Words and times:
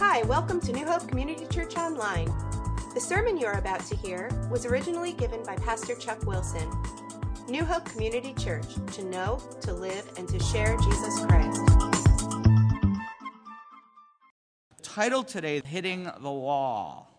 Hi, 0.00 0.22
welcome 0.22 0.60
to 0.60 0.72
New 0.72 0.86
Hope 0.86 1.08
Community 1.08 1.44
Church 1.46 1.76
Online. 1.76 2.32
The 2.94 3.00
sermon 3.00 3.36
you're 3.36 3.58
about 3.58 3.80
to 3.86 3.96
hear 3.96 4.30
was 4.48 4.64
originally 4.64 5.12
given 5.12 5.42
by 5.42 5.56
Pastor 5.56 5.96
Chuck 5.96 6.24
Wilson. 6.24 6.70
New 7.48 7.64
Hope 7.64 7.84
Community 7.84 8.32
Church, 8.34 8.74
to 8.92 9.04
know, 9.04 9.42
to 9.62 9.72
live, 9.72 10.08
and 10.16 10.28
to 10.28 10.38
share 10.38 10.76
Jesus 10.76 11.26
Christ. 11.26 11.60
Title 14.82 15.24
today 15.24 15.62
Hitting 15.64 16.04
the 16.04 16.30
Wall. 16.30 17.10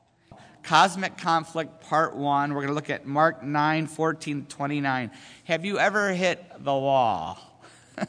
Cosmic 0.64 1.18
Conflict 1.18 1.82
Part 1.82 2.16
1. 2.16 2.54
We're 2.54 2.62
going 2.62 2.68
to 2.70 2.74
look 2.74 2.90
at 2.90 3.06
Mark 3.06 3.44
9 3.44 3.88
14 3.88 4.46
29. 4.46 5.12
Have 5.44 5.66
you 5.66 5.80
ever 5.80 6.14
hit 6.14 6.42
the 6.60 6.74
wall? 6.74 7.38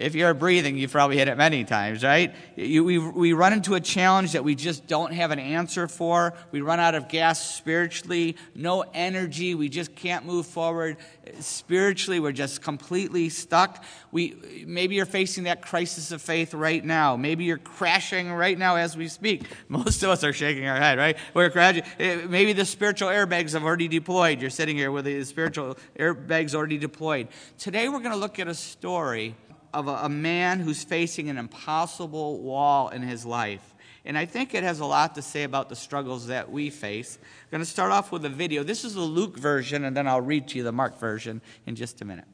if 0.00 0.14
you're 0.14 0.32
breathing, 0.32 0.78
you've 0.78 0.92
probably 0.92 1.18
hit 1.18 1.28
it 1.28 1.36
many 1.36 1.62
times, 1.62 2.02
right? 2.02 2.34
You, 2.56 2.82
we, 2.84 2.96
we 2.98 3.34
run 3.34 3.52
into 3.52 3.74
a 3.74 3.80
challenge 3.80 4.32
that 4.32 4.42
we 4.42 4.54
just 4.54 4.86
don't 4.86 5.12
have 5.12 5.30
an 5.30 5.38
answer 5.38 5.86
for. 5.86 6.32
We 6.52 6.62
run 6.62 6.80
out 6.80 6.94
of 6.94 7.08
gas 7.08 7.54
spiritually, 7.54 8.36
no 8.54 8.82
energy. 8.94 9.54
We 9.54 9.68
just 9.68 9.94
can't 9.94 10.24
move 10.24 10.46
forward. 10.46 10.96
Spiritually, 11.40 12.18
we're 12.18 12.32
just 12.32 12.62
completely 12.62 13.28
stuck. 13.28 13.84
We, 14.10 14.64
maybe 14.66 14.94
you're 14.94 15.04
facing 15.04 15.44
that 15.44 15.60
crisis 15.60 16.12
of 16.12 16.22
faith 16.22 16.54
right 16.54 16.82
now. 16.82 17.16
Maybe 17.16 17.44
you're 17.44 17.58
crashing 17.58 18.32
right 18.32 18.58
now 18.58 18.76
as 18.76 18.96
we 18.96 19.06
speak. 19.06 19.42
Most 19.68 20.02
of 20.02 20.08
us 20.08 20.24
are 20.24 20.32
shaking 20.32 20.66
our 20.66 20.78
head, 20.78 20.96
right? 20.96 21.18
We're 21.34 21.50
crashing. 21.50 21.82
Eh, 21.98 22.22
maybe 22.26 22.54
the 22.54 22.64
spiritual 22.64 23.10
airbags 23.10 23.52
have 23.52 23.64
already 23.64 23.86
deployed. 23.86 24.40
You're 24.40 24.48
sitting 24.48 24.78
here 24.78 24.90
with 24.90 25.04
the 25.04 25.22
spiritual 25.24 25.76
airbags 25.98 26.54
already 26.54 26.78
deployed. 26.78 27.28
Today, 27.58 27.90
we're 27.90 27.98
going 28.00 28.12
to 28.12 28.16
look 28.16 28.38
at 28.38 28.48
a 28.48 28.54
story 28.54 29.34
of 29.72 29.88
a, 29.88 29.94
a 30.02 30.08
man 30.08 30.60
who's 30.60 30.84
facing 30.84 31.28
an 31.28 31.38
impossible 31.38 32.40
wall 32.40 32.88
in 32.88 33.02
his 33.02 33.24
life. 33.24 33.74
And 34.04 34.16
I 34.16 34.24
think 34.24 34.54
it 34.54 34.62
has 34.62 34.80
a 34.80 34.86
lot 34.86 35.14
to 35.16 35.22
say 35.22 35.42
about 35.42 35.68
the 35.68 35.76
struggles 35.76 36.28
that 36.28 36.50
we 36.50 36.70
face. 36.70 37.18
I'm 37.20 37.50
going 37.50 37.62
to 37.62 37.66
start 37.70 37.92
off 37.92 38.10
with 38.10 38.24
a 38.24 38.30
video. 38.30 38.62
This 38.62 38.84
is 38.84 38.94
the 38.94 39.00
Luke 39.00 39.38
version, 39.38 39.84
and 39.84 39.96
then 39.96 40.08
I'll 40.08 40.20
read 40.20 40.48
to 40.48 40.58
you 40.58 40.64
the 40.64 40.72
Mark 40.72 40.98
version 40.98 41.42
in 41.66 41.76
just 41.76 42.00
a 42.00 42.04
minute. 42.04 42.24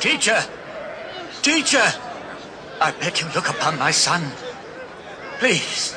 Teacher! 0.00 0.44
Teacher! 1.42 1.92
I 2.80 2.92
beg 3.00 3.20
you 3.20 3.26
look 3.34 3.48
upon 3.48 3.78
my 3.78 3.90
son. 3.90 4.30
Please, 5.38 5.96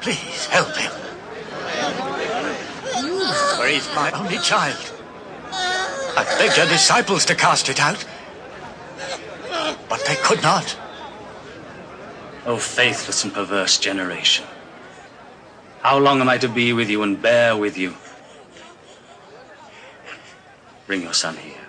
please 0.00 0.46
help 0.46 0.74
him. 0.76 0.90
For 3.56 3.66
he's 3.66 3.88
my 3.94 4.10
only 4.12 4.38
child. 4.38 4.92
I 5.52 6.24
begged 6.38 6.56
your 6.56 6.66
disciples 6.66 7.24
to 7.26 7.34
cast 7.34 7.68
it 7.68 7.78
out, 7.78 8.04
but 9.88 10.04
they 10.06 10.16
could 10.16 10.42
not. 10.42 10.76
O 12.46 12.56
faithless 12.56 13.22
and 13.24 13.32
perverse 13.32 13.78
generation. 13.78 14.46
How 15.82 15.98
long 15.98 16.20
am 16.20 16.28
I 16.28 16.38
to 16.38 16.48
be 16.48 16.72
with 16.72 16.90
you 16.90 17.02
and 17.02 17.20
bear 17.20 17.56
with 17.56 17.76
you? 17.76 17.94
Bring 20.86 21.02
your 21.02 21.12
son 21.12 21.36
here. 21.36 21.65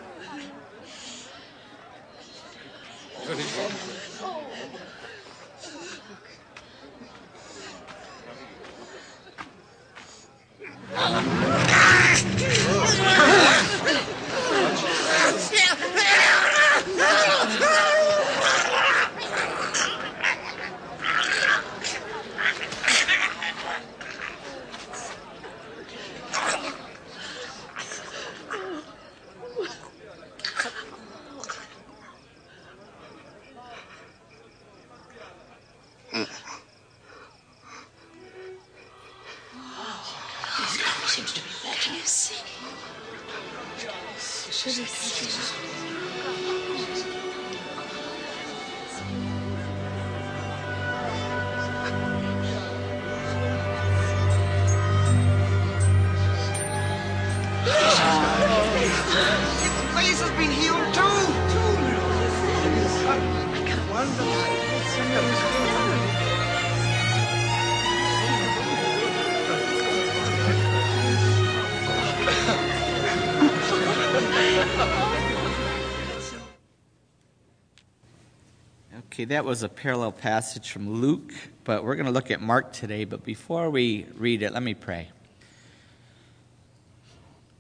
Okay, 79.18 79.26
that 79.26 79.46
was 79.46 79.64
a 79.64 79.70
parallel 79.70 80.12
passage 80.12 80.70
from 80.70 81.02
Luke, 81.02 81.34
but 81.64 81.84
we're 81.84 81.96
going 81.96 82.06
to 82.06 82.12
look 82.12 82.30
at 82.30 82.40
Mark 82.40 82.72
today. 82.72 83.04
But 83.04 83.24
before 83.24 83.72
we 83.72 84.06
read 84.16 84.44
it, 84.44 84.54
let 84.54 84.62
me 84.62 84.76
pray. 84.76 85.10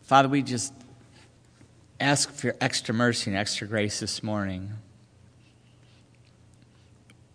Father, 0.03 0.29
we 0.29 0.43
just 0.43 0.71
ask 1.99 2.31
for 2.31 2.55
extra 2.61 2.93
mercy 2.93 3.31
and 3.31 3.39
extra 3.39 3.65
grace 3.65 3.99
this 3.99 4.21
morning. 4.21 4.73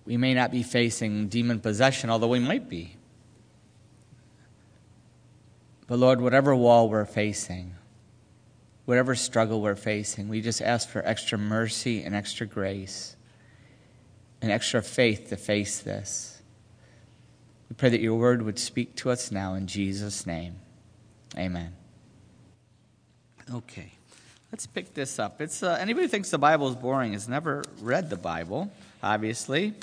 We 0.05 0.17
may 0.17 0.35
not 0.35 0.53
be 0.53 0.63
facing 0.63 1.27
demon 1.27 1.59
possession, 1.59 2.09
although 2.09 2.29
we 2.29 2.39
might 2.39 2.69
be. 2.69 2.95
But 5.89 5.99
Lord, 5.99 6.21
whatever 6.21 6.55
wall 6.55 6.89
we're 6.89 7.07
facing, 7.07 7.75
whatever 8.85 9.17
struggle 9.17 9.61
we're 9.61 9.75
facing, 9.75 10.29
we 10.29 10.41
just 10.41 10.63
ask 10.63 10.89
for 10.89 11.05
extra 11.05 11.39
mercy 11.39 12.05
and 12.05 12.15
extra 12.15 12.47
grace 12.47 13.17
and 14.43 14.51
extra 14.51 14.83
faith 14.83 15.29
to 15.29 15.37
face 15.37 15.79
this. 15.79 16.43
We 17.71 17.77
pray 17.77 17.89
that 17.91 18.01
your 18.01 18.19
word 18.19 18.43
would 18.43 18.59
speak 18.59 18.97
to 18.97 19.11
us 19.11 19.31
now 19.31 19.55
in 19.55 19.67
Jesus' 19.67 20.27
name. 20.27 20.57
Amen. 21.39 21.73
Okay, 23.51 23.93
let's 24.51 24.67
pick 24.67 24.93
this 24.95 25.19
up. 25.19 25.41
It's 25.41 25.63
uh, 25.63 25.79
anybody 25.81 26.07
who 26.07 26.09
thinks 26.09 26.31
the 26.31 26.39
Bible 26.39 26.69
is 26.69 26.77
boring 26.77 27.13
has 27.15 27.29
never 27.29 27.63
read 27.81 28.11
the 28.11 28.17
Bible, 28.17 28.71
obviously. 29.03 29.75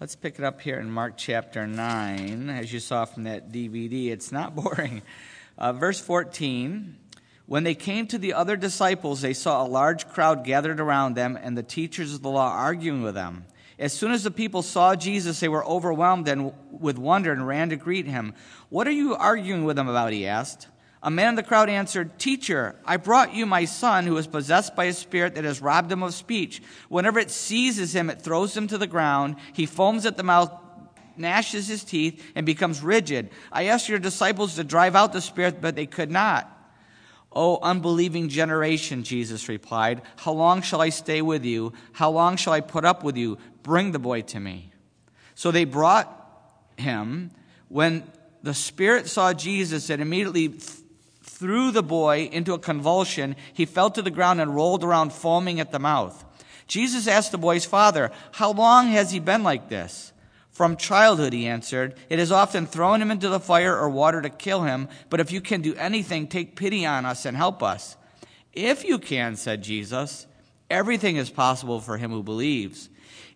Let's 0.00 0.16
pick 0.16 0.38
it 0.38 0.44
up 0.44 0.60
here 0.60 0.78
in 0.78 0.90
Mark 0.90 1.14
chapter 1.16 1.66
9. 1.66 2.50
As 2.50 2.72
you 2.72 2.80
saw 2.80 3.04
from 3.04 3.24
that 3.24 3.52
DVD, 3.52 4.08
it's 4.08 4.32
not 4.32 4.54
boring. 4.56 5.02
Uh, 5.56 5.72
verse 5.72 6.00
14 6.00 6.96
When 7.46 7.64
they 7.64 7.74
came 7.74 8.06
to 8.08 8.18
the 8.18 8.34
other 8.34 8.56
disciples, 8.56 9.20
they 9.20 9.34
saw 9.34 9.64
a 9.64 9.68
large 9.68 10.08
crowd 10.08 10.44
gathered 10.44 10.80
around 10.80 11.14
them 11.14 11.38
and 11.40 11.56
the 11.56 11.62
teachers 11.62 12.12
of 12.14 12.22
the 12.22 12.30
law 12.30 12.50
arguing 12.50 13.02
with 13.02 13.14
them. 13.14 13.44
As 13.80 13.94
soon 13.94 14.12
as 14.12 14.22
the 14.22 14.30
people 14.30 14.60
saw 14.60 14.94
Jesus, 14.94 15.40
they 15.40 15.48
were 15.48 15.64
overwhelmed 15.64 16.28
and 16.28 16.52
with 16.70 16.98
wonder 16.98 17.32
and 17.32 17.46
ran 17.46 17.70
to 17.70 17.76
greet 17.76 18.06
him. 18.06 18.34
What 18.68 18.86
are 18.86 18.92
you 18.92 19.16
arguing 19.16 19.64
with 19.64 19.78
him 19.78 19.88
about? 19.88 20.12
He 20.12 20.26
asked. 20.26 20.68
A 21.02 21.10
man 21.10 21.30
in 21.30 21.34
the 21.34 21.42
crowd 21.42 21.70
answered, 21.70 22.18
Teacher, 22.18 22.76
I 22.84 22.98
brought 22.98 23.34
you 23.34 23.46
my 23.46 23.64
son 23.64 24.04
who 24.04 24.18
is 24.18 24.26
possessed 24.26 24.76
by 24.76 24.84
a 24.84 24.92
spirit 24.92 25.34
that 25.36 25.44
has 25.44 25.62
robbed 25.62 25.90
him 25.90 26.02
of 26.02 26.12
speech. 26.12 26.62
Whenever 26.90 27.18
it 27.18 27.30
seizes 27.30 27.96
him, 27.96 28.10
it 28.10 28.20
throws 28.20 28.54
him 28.54 28.68
to 28.68 28.76
the 28.76 28.86
ground. 28.86 29.36
He 29.54 29.64
foams 29.64 30.04
at 30.04 30.18
the 30.18 30.22
mouth, 30.22 30.52
gnashes 31.16 31.68
his 31.68 31.82
teeth, 31.82 32.22
and 32.34 32.44
becomes 32.44 32.82
rigid. 32.82 33.30
I 33.50 33.68
asked 33.68 33.88
your 33.88 33.98
disciples 33.98 34.56
to 34.56 34.64
drive 34.64 34.94
out 34.94 35.14
the 35.14 35.22
spirit, 35.22 35.62
but 35.62 35.74
they 35.74 35.86
could 35.86 36.10
not. 36.10 36.54
O 37.32 37.60
unbelieving 37.62 38.28
generation, 38.28 39.04
Jesus 39.04 39.48
replied, 39.48 40.02
How 40.16 40.32
long 40.32 40.62
shall 40.62 40.80
I 40.80 40.88
stay 40.88 41.22
with 41.22 41.44
you? 41.44 41.72
How 41.92 42.10
long 42.10 42.36
shall 42.36 42.52
I 42.52 42.60
put 42.60 42.84
up 42.84 43.04
with 43.04 43.16
you? 43.16 43.38
Bring 43.62 43.92
the 43.92 43.98
boy 43.98 44.22
to 44.22 44.40
me. 44.40 44.72
So 45.34 45.50
they 45.50 45.64
brought 45.64 46.08
him. 46.76 47.30
When 47.68 48.04
the 48.42 48.54
spirit 48.54 49.08
saw 49.08 49.32
Jesus, 49.32 49.90
it 49.90 50.00
immediately 50.00 50.54
threw 51.22 51.70
the 51.70 51.82
boy 51.82 52.28
into 52.32 52.52
a 52.52 52.58
convulsion. 52.58 53.36
He 53.52 53.64
fell 53.64 53.90
to 53.90 54.02
the 54.02 54.10
ground 54.10 54.40
and 54.40 54.54
rolled 54.54 54.84
around, 54.84 55.12
foaming 55.12 55.60
at 55.60 55.72
the 55.72 55.78
mouth. 55.78 56.24
Jesus 56.66 57.08
asked 57.08 57.32
the 57.32 57.38
boy's 57.38 57.64
father, 57.64 58.10
How 58.32 58.52
long 58.52 58.88
has 58.88 59.10
he 59.10 59.18
been 59.18 59.42
like 59.42 59.68
this? 59.68 60.12
From 60.50 60.76
childhood, 60.76 61.32
he 61.32 61.46
answered. 61.46 61.94
It 62.10 62.18
has 62.18 62.30
often 62.30 62.66
thrown 62.66 63.00
him 63.00 63.10
into 63.10 63.30
the 63.30 63.40
fire 63.40 63.74
or 63.74 63.88
water 63.88 64.20
to 64.20 64.28
kill 64.28 64.64
him, 64.64 64.88
but 65.08 65.18
if 65.18 65.32
you 65.32 65.40
can 65.40 65.62
do 65.62 65.74
anything, 65.76 66.26
take 66.26 66.56
pity 66.56 66.84
on 66.84 67.06
us 67.06 67.24
and 67.24 67.34
help 67.34 67.62
us. 67.62 67.96
If 68.52 68.84
you 68.84 68.98
can, 68.98 69.36
said 69.36 69.62
Jesus, 69.62 70.26
everything 70.68 71.16
is 71.16 71.30
possible 71.30 71.80
for 71.80 71.96
him 71.96 72.10
who 72.10 72.22
believes. 72.22 72.89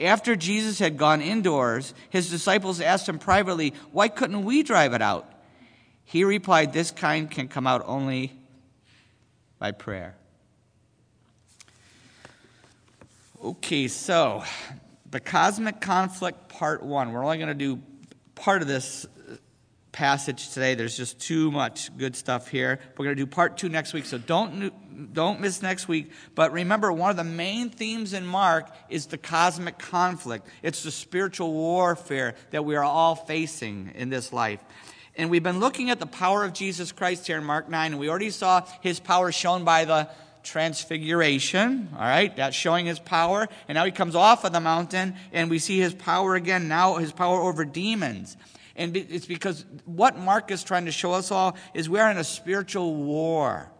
After 0.00 0.34
Jesus 0.34 0.78
had 0.78 0.96
gone 0.96 1.20
indoors, 1.20 1.92
his 2.08 2.30
disciples 2.30 2.80
asked 2.80 3.08
him 3.08 3.18
privately, 3.18 3.74
Why 3.92 4.08
couldn't 4.08 4.44
we 4.44 4.62
drive 4.62 4.94
it 4.94 5.02
out? 5.02 5.30
He 6.04 6.24
replied, 6.24 6.72
This 6.72 6.90
kind 6.90 7.30
can 7.30 7.48
come 7.48 7.66
out 7.66 7.82
only 7.86 8.32
by 9.58 9.72
prayer. 9.72 10.16
Okay, 13.44 13.88
so 13.88 14.42
the 15.10 15.20
cosmic 15.20 15.80
conflict, 15.80 16.48
part 16.48 16.82
one. 16.82 17.12
We're 17.12 17.24
only 17.24 17.38
going 17.38 17.48
to 17.48 17.54
do 17.54 17.80
part 18.34 18.62
of 18.62 18.68
this 18.68 19.06
passage 19.92 20.50
today. 20.50 20.74
There's 20.74 20.96
just 20.96 21.18
too 21.18 21.50
much 21.50 21.96
good 21.96 22.14
stuff 22.14 22.48
here. 22.48 22.78
We're 22.96 23.06
going 23.06 23.16
to 23.16 23.22
do 23.22 23.26
part 23.26 23.56
two 23.56 23.68
next 23.68 23.92
week, 23.92 24.06
so 24.06 24.18
don't, 24.18 25.12
don't 25.12 25.40
miss 25.40 25.62
next 25.62 25.88
week. 25.88 26.12
But 26.34 26.52
remember, 26.52 26.92
one 26.92 27.10
of 27.10 27.16
the 27.16 27.24
main 27.24 27.70
themes 27.70 28.12
in 28.12 28.26
Mark 28.26 28.70
is 28.88 29.06
the 29.06 29.18
cosmic 29.18 29.78
conflict, 29.78 30.46
it's 30.62 30.82
the 30.82 30.90
spiritual 30.90 31.52
warfare 31.52 32.34
that 32.50 32.64
we 32.64 32.76
are 32.76 32.84
all 32.84 33.14
facing 33.14 33.92
in 33.94 34.10
this 34.10 34.32
life. 34.32 34.60
And 35.16 35.28
we've 35.28 35.42
been 35.42 35.60
looking 35.60 35.90
at 35.90 35.98
the 35.98 36.06
power 36.06 36.44
of 36.44 36.52
Jesus 36.52 36.92
Christ 36.92 37.26
here 37.26 37.36
in 37.36 37.44
Mark 37.44 37.68
9, 37.68 37.92
and 37.92 38.00
we 38.00 38.08
already 38.08 38.30
saw 38.30 38.64
his 38.80 39.00
power 39.00 39.32
shown 39.32 39.64
by 39.64 39.84
the 39.84 40.08
transfiguration. 40.42 41.88
All 41.92 42.00
right, 42.00 42.34
that's 42.36 42.56
showing 42.56 42.86
his 42.86 42.98
power. 42.98 43.48
And 43.68 43.76
now 43.76 43.84
he 43.84 43.90
comes 43.90 44.14
off 44.14 44.44
of 44.44 44.52
the 44.52 44.60
mountain, 44.60 45.16
and 45.32 45.50
we 45.50 45.58
see 45.58 45.78
his 45.78 45.94
power 45.94 46.36
again, 46.36 46.68
now 46.68 46.96
his 46.96 47.12
power 47.12 47.40
over 47.40 47.64
demons. 47.64 48.36
And 48.76 48.96
it's 48.96 49.26
because 49.26 49.64
what 49.84 50.18
Mark 50.18 50.50
is 50.50 50.62
trying 50.62 50.84
to 50.86 50.92
show 50.92 51.12
us 51.12 51.30
all 51.30 51.56
is 51.74 51.88
we're 51.88 52.10
in 52.10 52.18
a 52.18 52.24
spiritual 52.24 52.94
war. 52.94 53.70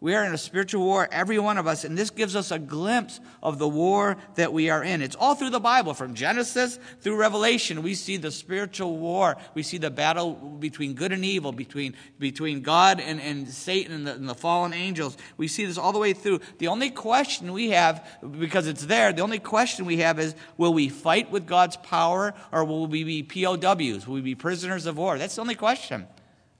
We 0.00 0.14
are 0.14 0.24
in 0.24 0.32
a 0.32 0.38
spiritual 0.38 0.84
war, 0.84 1.08
every 1.10 1.40
one 1.40 1.58
of 1.58 1.66
us, 1.66 1.82
and 1.82 1.98
this 1.98 2.10
gives 2.10 2.36
us 2.36 2.52
a 2.52 2.58
glimpse 2.58 3.18
of 3.42 3.58
the 3.58 3.66
war 3.66 4.16
that 4.36 4.52
we 4.52 4.70
are 4.70 4.84
in. 4.84 5.02
It's 5.02 5.16
all 5.16 5.34
through 5.34 5.50
the 5.50 5.58
Bible, 5.58 5.92
from 5.92 6.14
Genesis 6.14 6.78
through 7.00 7.16
Revelation. 7.16 7.82
We 7.82 7.94
see 7.94 8.16
the 8.16 8.30
spiritual 8.30 8.96
war. 8.96 9.36
We 9.54 9.64
see 9.64 9.76
the 9.76 9.90
battle 9.90 10.34
between 10.34 10.94
good 10.94 11.10
and 11.10 11.24
evil, 11.24 11.50
between, 11.50 11.96
between 12.20 12.62
God 12.62 13.00
and, 13.00 13.20
and 13.20 13.48
Satan 13.48 13.92
and 13.92 14.06
the, 14.06 14.14
and 14.14 14.28
the 14.28 14.36
fallen 14.36 14.72
angels. 14.72 15.16
We 15.36 15.48
see 15.48 15.64
this 15.64 15.78
all 15.78 15.92
the 15.92 15.98
way 15.98 16.12
through. 16.12 16.42
The 16.58 16.68
only 16.68 16.90
question 16.90 17.52
we 17.52 17.70
have, 17.70 18.06
because 18.38 18.68
it's 18.68 18.86
there, 18.86 19.12
the 19.12 19.22
only 19.22 19.40
question 19.40 19.84
we 19.84 19.96
have 19.96 20.20
is 20.20 20.36
will 20.56 20.74
we 20.74 20.88
fight 20.88 21.32
with 21.32 21.44
God's 21.44 21.76
power 21.76 22.34
or 22.52 22.64
will 22.64 22.86
we 22.86 23.02
be 23.02 23.24
POWs? 23.24 24.06
Will 24.06 24.14
we 24.14 24.20
be 24.20 24.36
prisoners 24.36 24.86
of 24.86 24.96
war? 24.96 25.18
That's 25.18 25.34
the 25.34 25.40
only 25.40 25.56
question. 25.56 26.06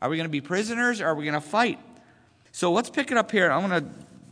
Are 0.03 0.09
we 0.09 0.17
going 0.17 0.27
to 0.27 0.29
be 0.29 0.41
prisoners 0.41 1.01
or 1.01 1.07
are 1.07 1.15
we 1.15 1.25
going 1.25 1.35
to 1.35 1.41
fight? 1.41 1.79
So 2.59 2.73
let's 2.73 2.91
pick 2.91 3.13
it 3.13 3.17
up 3.17 3.31
here. 3.31 3.53
I'm 3.53 3.69
going 3.69 3.85
to, 3.85 3.89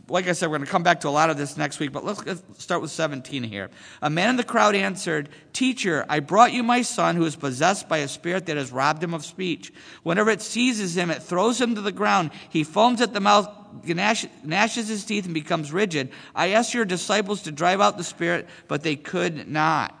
like 0.09 0.27
I 0.27 0.33
said, 0.33 0.49
we're 0.49 0.57
going 0.57 0.65
to 0.65 0.71
come 0.71 0.83
back 0.83 0.99
to 0.99 1.07
a 1.07 1.09
lot 1.09 1.29
of 1.29 1.37
this 1.37 1.55
next 1.55 1.79
week, 1.79 1.93
but 1.93 2.03
let's 2.03 2.43
start 2.57 2.81
with 2.81 2.91
17 2.91 3.41
here. 3.41 3.69
A 4.01 4.09
man 4.09 4.31
in 4.31 4.35
the 4.35 4.43
crowd 4.43 4.75
answered, 4.75 5.29
Teacher, 5.53 6.05
I 6.09 6.19
brought 6.19 6.51
you 6.51 6.61
my 6.61 6.81
son 6.81 7.15
who 7.15 7.23
is 7.23 7.37
possessed 7.37 7.87
by 7.87 7.99
a 7.99 8.07
spirit 8.09 8.47
that 8.47 8.57
has 8.57 8.69
robbed 8.69 9.01
him 9.01 9.13
of 9.13 9.23
speech. 9.23 9.71
Whenever 10.03 10.29
it 10.29 10.41
seizes 10.41 10.97
him, 10.97 11.09
it 11.09 11.23
throws 11.23 11.61
him 11.61 11.75
to 11.75 11.79
the 11.79 11.93
ground. 11.93 12.31
He 12.49 12.65
foams 12.65 12.99
at 12.99 13.13
the 13.13 13.21
mouth, 13.21 13.49
gnashes 13.85 14.89
his 14.89 15.05
teeth, 15.05 15.23
and 15.23 15.33
becomes 15.33 15.71
rigid. 15.71 16.11
I 16.35 16.49
asked 16.49 16.73
your 16.73 16.83
disciples 16.83 17.43
to 17.43 17.53
drive 17.53 17.79
out 17.79 17.97
the 17.97 18.03
spirit, 18.03 18.49
but 18.67 18.83
they 18.83 18.97
could 18.97 19.47
not. 19.47 19.97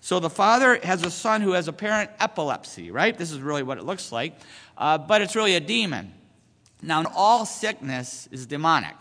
So 0.00 0.20
the 0.20 0.30
father 0.30 0.78
has 0.84 1.04
a 1.04 1.10
son 1.10 1.40
who 1.40 1.54
has 1.54 1.66
apparent 1.66 2.12
epilepsy, 2.20 2.92
right? 2.92 3.18
This 3.18 3.32
is 3.32 3.40
really 3.40 3.64
what 3.64 3.78
it 3.78 3.84
looks 3.84 4.12
like, 4.12 4.36
uh, 4.78 4.98
but 4.98 5.22
it's 5.22 5.34
really 5.34 5.56
a 5.56 5.60
demon. 5.60 6.12
Now, 6.84 7.04
all 7.14 7.46
sickness 7.46 8.28
is 8.30 8.44
demonic, 8.44 8.96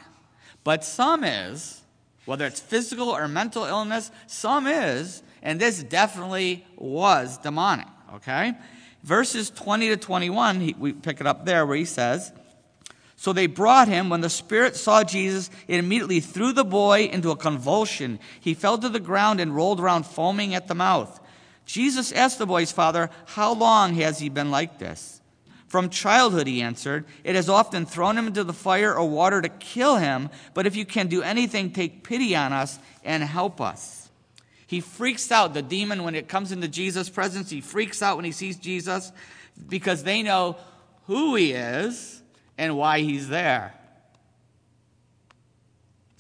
but 0.63 0.85
some 0.85 1.25
is, 1.25 1.81
whether 2.25 2.45
it's 2.45 2.62
physical 2.62 3.09
or 3.09 3.27
mental 3.27 3.65
illness, 3.65 4.09
some 4.25 4.68
is, 4.68 5.21
and 5.41 5.59
this 5.59 5.83
definitely 5.83 6.65
was 6.77 7.38
demonic, 7.39 7.88
okay? 8.15 8.53
Verses 9.03 9.50
20 9.50 9.89
to 9.89 9.97
21, 9.97 10.62
he, 10.62 10.75
we 10.80 10.94
pick 10.94 11.19
it 11.19 11.27
up 11.27 11.45
there 11.45 11.65
where 11.65 11.75
he 11.75 11.83
says, 11.83 12.31
So 13.18 13.33
they 13.33 13.47
brought 13.47 13.89
him. 13.89 14.07
When 14.09 14.21
the 14.21 14.30
spirit 14.30 14.77
saw 14.77 15.03
Jesus, 15.03 15.50
it 15.68 15.77
immediately 15.77 16.21
threw 16.21 16.53
the 16.53 16.63
boy 16.63 17.09
into 17.12 17.31
a 17.31 17.35
convulsion. 17.35 18.18
He 18.39 18.53
fell 18.53 18.77
to 18.77 18.88
the 18.88 19.01
ground 19.01 19.41
and 19.41 19.53
rolled 19.53 19.81
around, 19.81 20.06
foaming 20.06 20.56
at 20.56 20.69
the 20.69 20.75
mouth. 20.75 21.19
Jesus 21.65 22.13
asked 22.13 22.39
the 22.39 22.45
boy's 22.45 22.71
father, 22.71 23.09
How 23.25 23.53
long 23.53 23.95
has 23.95 24.19
he 24.19 24.30
been 24.30 24.51
like 24.51 24.80
this? 24.80 25.19
From 25.74 25.90
childhood, 25.90 26.46
he 26.46 26.62
answered. 26.62 27.04
It 27.24 27.34
has 27.34 27.50
often 27.50 27.88
thrown 27.88 28.16
him 28.16 28.28
into 28.28 28.44
the 28.44 28.54
fire 28.54 28.94
or 28.94 29.10
water 29.10 29.42
to 29.42 29.50
kill 29.50 29.96
him, 29.98 30.30
but 30.54 30.68
if 30.68 30.75
you 30.75 30.86
can 30.86 31.08
do 31.08 31.24
anything, 31.24 31.72
take 31.72 32.04
pity 32.04 32.36
on 32.36 32.54
us 32.54 32.78
and 33.04 33.24
help 33.24 33.60
us. 33.60 34.12
He 34.68 34.81
freaks 34.81 35.31
out, 35.31 35.56
the 35.56 35.64
demon, 35.64 36.04
when 36.04 36.14
it 36.14 36.28
comes 36.28 36.52
into 36.52 36.68
Jesus' 36.68 37.10
presence. 37.10 37.50
He 37.50 37.60
freaks 37.60 38.04
out 38.04 38.18
when 38.18 38.24
he 38.24 38.31
sees 38.31 38.56
Jesus 38.58 39.12
because 39.68 40.04
they 40.04 40.22
know 40.22 40.58
who 41.08 41.34
he 41.34 41.54
is 41.54 42.22
and 42.56 42.78
why 42.78 43.00
he's 43.00 43.28
there. 43.28 43.74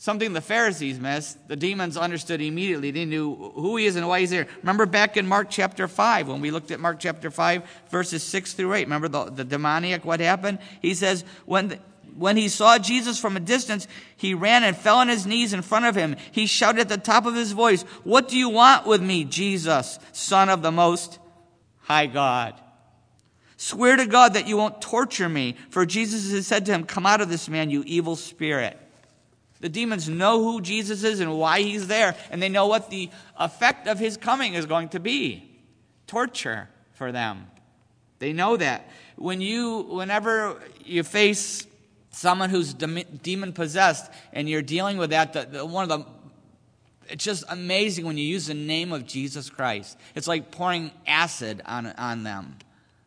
Something 0.03 0.33
the 0.33 0.41
Pharisees 0.41 0.99
missed, 0.99 1.47
the 1.47 1.55
demons 1.55 1.95
understood 1.95 2.41
immediately. 2.41 2.91
They 2.91 3.05
knew 3.05 3.33
who 3.55 3.77
he 3.77 3.85
is 3.85 3.95
and 3.95 4.05
why 4.05 4.19
he's 4.19 4.31
there. 4.31 4.47
Remember 4.57 4.85
back 4.85 5.15
in 5.15 5.25
Mark 5.25 5.47
chapter 5.49 5.87
5, 5.87 6.27
when 6.27 6.41
we 6.41 6.51
looked 6.51 6.71
at 6.71 6.81
Mark 6.81 6.99
chapter 6.99 7.31
5, 7.31 7.63
verses 7.89 8.21
6 8.21 8.51
through 8.51 8.73
8. 8.73 8.83
Remember 8.83 9.07
the, 9.07 9.23
the 9.29 9.45
demoniac, 9.45 10.03
what 10.03 10.19
happened? 10.19 10.59
He 10.81 10.93
says, 10.93 11.23
when, 11.45 11.69
the, 11.69 11.79
when 12.17 12.35
he 12.35 12.49
saw 12.49 12.77
Jesus 12.77 13.17
from 13.17 13.37
a 13.37 13.39
distance, 13.39 13.87
he 14.17 14.33
ran 14.33 14.65
and 14.65 14.75
fell 14.75 14.97
on 14.97 15.07
his 15.07 15.25
knees 15.25 15.53
in 15.53 15.61
front 15.61 15.85
of 15.85 15.95
him. 15.95 16.17
He 16.33 16.47
shouted 16.47 16.81
at 16.81 16.89
the 16.89 16.97
top 16.97 17.25
of 17.25 17.35
his 17.35 17.53
voice, 17.53 17.83
What 18.03 18.27
do 18.27 18.37
you 18.37 18.49
want 18.49 18.85
with 18.85 19.01
me, 19.01 19.23
Jesus, 19.23 19.99
Son 20.11 20.49
of 20.49 20.61
the 20.61 20.71
Most 20.73 21.17
High 21.77 22.07
God? 22.07 22.59
Swear 23.55 23.95
to 23.95 24.05
God 24.05 24.33
that 24.33 24.49
you 24.49 24.57
won't 24.57 24.81
torture 24.81 25.29
me. 25.29 25.55
For 25.69 25.85
Jesus 25.85 26.29
has 26.33 26.45
said 26.45 26.65
to 26.65 26.73
him, 26.73 26.83
Come 26.83 27.05
out 27.05 27.21
of 27.21 27.29
this 27.29 27.47
man, 27.47 27.69
you 27.69 27.85
evil 27.85 28.17
spirit. 28.17 28.77
The 29.63 29.69
demons 29.69 30.09
know 30.09 30.43
who 30.43 30.59
Jesus 30.59 31.05
is 31.05 31.21
and 31.21 31.39
why 31.39 31.61
he's 31.61 31.87
there, 31.87 32.17
and 32.29 32.41
they 32.41 32.49
know 32.49 32.67
what 32.67 32.89
the 32.89 33.09
effect 33.39 33.87
of 33.87 33.97
his 33.97 34.17
coming 34.17 34.55
is 34.55 34.65
going 34.65 34.89
to 34.89 34.99
be 34.99 35.49
torture 36.05 36.67
for 36.95 37.13
them. 37.13 37.47
They 38.19 38.33
know 38.33 38.57
that. 38.57 38.89
When 39.15 39.39
you, 39.39 39.83
whenever 39.83 40.61
you 40.83 41.03
face 41.03 41.65
someone 42.09 42.49
who's 42.49 42.73
demon 42.73 43.53
possessed 43.53 44.11
and 44.33 44.49
you're 44.49 44.61
dealing 44.61 44.97
with 44.97 45.11
that, 45.11 45.31
the, 45.31 45.45
the, 45.45 45.65
one 45.65 45.89
of 45.89 45.97
the 45.97 46.05
it's 47.07 47.23
just 47.23 47.45
amazing 47.47 48.03
when 48.03 48.17
you 48.17 48.25
use 48.25 48.47
the 48.47 48.53
name 48.53 48.91
of 48.91 49.07
Jesus 49.07 49.49
Christ. 49.49 49.97
It's 50.13 50.27
like 50.27 50.51
pouring 50.51 50.91
acid 51.07 51.61
on, 51.65 51.87
on 51.87 52.23
them. 52.23 52.57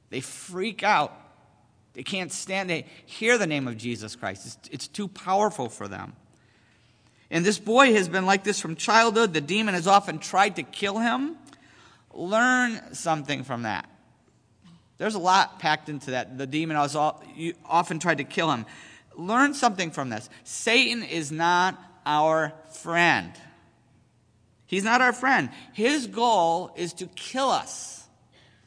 They 0.09 0.23
freak 0.23 0.83
out. 0.83 1.13
They 1.93 2.03
can't 2.03 2.33
stand, 2.33 2.71
they 2.71 2.87
hear 3.05 3.37
the 3.37 3.47
name 3.47 3.69
of 3.69 3.77
Jesus 3.77 4.17
Christ. 4.17 4.47
It's, 4.47 4.69
it's 4.71 4.89
too 4.89 5.09
powerful 5.09 5.69
for 5.69 5.87
them. 5.87 6.15
And 7.31 7.45
this 7.45 7.59
boy 7.59 7.93
has 7.95 8.09
been 8.09 8.27
like 8.27 8.45
this 8.45 8.61
from 8.61 8.77
childhood. 8.77 9.35
The 9.35 9.41
demon 9.41 9.75
has 9.75 9.87
often 9.87 10.19
tried 10.19 10.57
to 10.57 10.63
kill 10.63 10.99
him. 10.99 11.37
Learn 12.15 12.95
something 12.95 13.45
from 13.45 13.63
that. 13.63 13.89
There's 14.99 15.15
a 15.15 15.19
lot 15.19 15.59
packed 15.59 15.89
into 15.89 16.13
that. 16.13 16.39
The 16.39 16.47
demon 16.47 16.77
has 16.77 16.97
often 16.97 17.99
tried 17.99 18.19
to 18.19 18.25
kill 18.25 18.51
him. 18.51 18.65
Learn 19.17 19.55
something 19.55 19.91
from 19.91 20.09
this. 20.09 20.31
Satan 20.45 21.03
is 21.03 21.33
not 21.33 21.79
our 22.07 22.53
friend. 22.73 23.33
He's 24.67 24.85
not 24.85 25.01
our 25.01 25.13
friend. 25.13 25.51
His 25.73 26.07
goal 26.07 26.73
is 26.77 26.93
to 26.95 27.07
kill 27.07 27.51
us. 27.51 28.05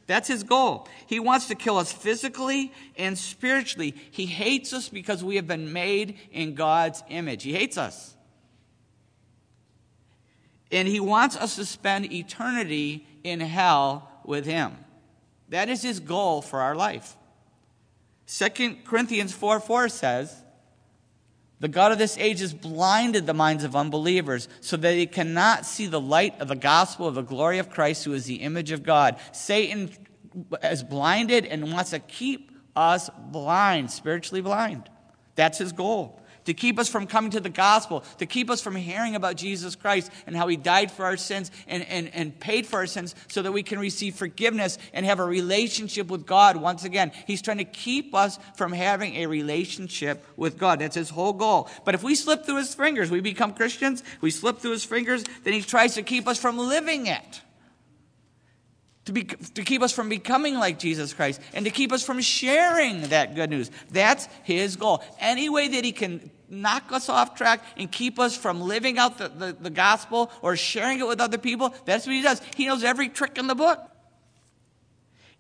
That's 0.05 0.27
his 0.27 0.43
goal. 0.43 0.87
He 1.07 1.19
wants 1.19 1.47
to 1.47 1.55
kill 1.55 1.77
us 1.77 1.91
physically 1.91 2.73
and 2.97 3.17
spiritually. 3.17 3.95
He 4.11 4.25
hates 4.25 4.73
us 4.73 4.89
because 4.89 5.23
we 5.23 5.35
have 5.37 5.47
been 5.47 5.71
made 5.71 6.17
in 6.31 6.55
God's 6.55 7.03
image. 7.09 7.43
He 7.43 7.53
hates 7.53 7.77
us. 7.77 8.15
And 10.71 10.87
he 10.87 10.99
wants 10.99 11.35
us 11.35 11.55
to 11.55 11.65
spend 11.65 12.11
eternity 12.11 13.07
in 13.23 13.39
hell 13.39 14.09
with 14.23 14.45
him. 14.45 14.77
That 15.49 15.69
is 15.69 15.81
his 15.81 15.99
goal 15.99 16.41
for 16.41 16.61
our 16.61 16.75
life. 16.75 17.15
2 18.27 18.75
Corinthians 18.85 19.33
4 19.33 19.59
4 19.59 19.89
says, 19.89 20.43
The 21.59 21.67
God 21.67 21.91
of 21.91 21.97
this 21.97 22.17
age 22.17 22.39
has 22.41 22.53
blinded 22.53 23.25
the 23.25 23.33
minds 23.33 23.63
of 23.63 23.75
unbelievers 23.75 24.47
so 24.61 24.77
that 24.77 24.81
they 24.81 25.07
cannot 25.07 25.65
see 25.65 25.87
the 25.87 25.99
light 25.99 26.39
of 26.39 26.47
the 26.47 26.55
gospel 26.55 27.07
of 27.07 27.15
the 27.15 27.23
glory 27.23 27.57
of 27.57 27.71
Christ, 27.71 28.05
who 28.05 28.13
is 28.13 28.25
the 28.25 28.35
image 28.35 28.71
of 28.71 28.83
God. 28.83 29.17
Satan 29.31 29.89
is 30.63 30.83
blinded 30.83 31.45
and 31.45 31.73
wants 31.73 31.89
to 31.89 31.99
keep 31.99 32.51
us 32.75 33.09
blind, 33.17 33.89
spiritually 33.89 34.41
blind. 34.41 34.87
That's 35.33 35.57
his 35.57 35.71
goal 35.71 36.19
to 36.49 36.53
keep 36.55 36.79
us 36.79 36.89
from 36.89 37.05
coming 37.05 37.29
to 37.29 37.39
the 37.39 37.47
gospel, 37.47 38.03
to 38.17 38.25
keep 38.25 38.49
us 38.49 38.59
from 38.59 38.75
hearing 38.75 39.15
about 39.15 39.35
Jesus 39.35 39.75
Christ 39.75 40.09
and 40.25 40.35
how 40.35 40.47
he 40.47 40.57
died 40.57 40.89
for 40.91 41.05
our 41.05 41.15
sins 41.15 41.51
and, 41.67 41.83
and, 41.83 42.09
and 42.11 42.39
paid 42.39 42.65
for 42.65 42.77
our 42.77 42.87
sins 42.87 43.13
so 43.27 43.43
that 43.43 43.51
we 43.51 43.61
can 43.61 43.77
receive 43.77 44.15
forgiveness 44.15 44.79
and 44.91 45.05
have 45.05 45.19
a 45.19 45.23
relationship 45.23 46.07
with 46.07 46.25
God 46.25 46.57
once 46.57 46.85
again. 46.85 47.11
He's 47.27 47.43
trying 47.43 47.59
to 47.59 47.65
keep 47.65 48.15
us 48.15 48.39
from 48.55 48.71
having 48.71 49.17
a 49.17 49.27
relationship 49.27 50.25
with 50.37 50.57
God. 50.57 50.79
That's 50.79 50.95
his 50.95 51.11
whole 51.11 51.33
goal. 51.33 51.69
But 51.85 51.93
if 51.93 52.01
we 52.01 52.15
slip 52.15 52.47
through 52.47 52.57
his 52.57 52.73
fingers, 52.73 53.11
we 53.11 53.21
become 53.21 53.53
Christians, 53.53 54.03
we 54.19 54.31
slip 54.31 54.57
through 54.57 54.71
his 54.71 54.83
fingers, 54.83 55.23
then 55.43 55.53
he 55.53 55.61
tries 55.61 55.93
to 55.95 56.01
keep 56.01 56.27
us 56.27 56.39
from 56.39 56.57
living 56.57 57.05
it 57.05 57.41
to, 59.09 59.13
be, 59.13 59.23
to 59.23 59.63
keep 59.63 59.81
us 59.81 59.91
from 59.91 60.07
becoming 60.07 60.53
like 60.53 60.77
Jesus 60.77 61.13
Christ 61.13 61.41
and 61.53 61.65
to 61.65 61.71
keep 61.71 61.91
us 61.91 62.03
from 62.03 62.21
sharing 62.21 63.01
that 63.09 63.33
good 63.33 63.49
news. 63.49 63.71
That's 63.89 64.27
his 64.43 64.75
goal. 64.75 65.03
Any 65.19 65.49
way 65.49 65.67
that 65.67 65.83
he 65.83 65.91
can 65.91 66.29
knock 66.47 66.91
us 66.91 67.09
off 67.09 67.35
track 67.35 67.63
and 67.75 67.91
keep 67.91 68.19
us 68.19 68.37
from 68.37 68.61
living 68.61 68.99
out 68.99 69.17
the, 69.17 69.29
the, 69.29 69.57
the 69.59 69.69
gospel 69.71 70.31
or 70.43 70.55
sharing 70.55 70.99
it 70.99 71.07
with 71.07 71.19
other 71.19 71.39
people, 71.39 71.73
that's 71.85 72.05
what 72.05 72.13
he 72.13 72.21
does. 72.21 72.39
He 72.55 72.67
knows 72.67 72.83
every 72.83 73.09
trick 73.09 73.39
in 73.39 73.47
the 73.47 73.55
book. 73.55 73.79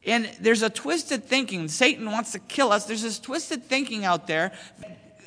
And 0.03 0.27
there's 0.39 0.63
a 0.63 0.69
twisted 0.71 1.25
thinking. 1.25 1.67
Satan 1.67 2.09
wants 2.09 2.31
to 2.31 2.39
kill 2.39 2.71
us. 2.71 2.85
There's 2.85 3.03
this 3.03 3.19
twisted 3.19 3.65
thinking 3.65 4.03
out 4.03 4.25
there 4.25 4.51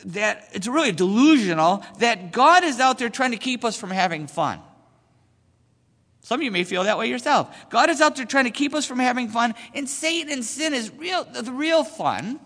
that 0.06 0.48
it's 0.52 0.66
really 0.66 0.90
delusional 0.90 1.84
that 2.00 2.32
God 2.32 2.64
is 2.64 2.80
out 2.80 2.98
there 2.98 3.08
trying 3.08 3.30
to 3.30 3.36
keep 3.36 3.64
us 3.64 3.76
from 3.76 3.90
having 3.90 4.26
fun. 4.26 4.60
Some 6.22 6.40
of 6.40 6.44
you 6.44 6.52
may 6.52 6.62
feel 6.62 6.84
that 6.84 6.98
way 6.98 7.08
yourself. 7.08 7.68
God 7.68 7.90
is 7.90 8.00
out 8.00 8.14
there 8.14 8.24
trying 8.24 8.44
to 8.44 8.50
keep 8.50 8.74
us 8.74 8.86
from 8.86 9.00
having 9.00 9.28
fun, 9.28 9.54
and 9.74 9.88
Satan 9.88 10.32
and 10.32 10.44
sin 10.44 10.72
is 10.72 10.92
real, 10.92 11.24
the 11.24 11.50
real 11.52 11.82
fun. 11.82 12.38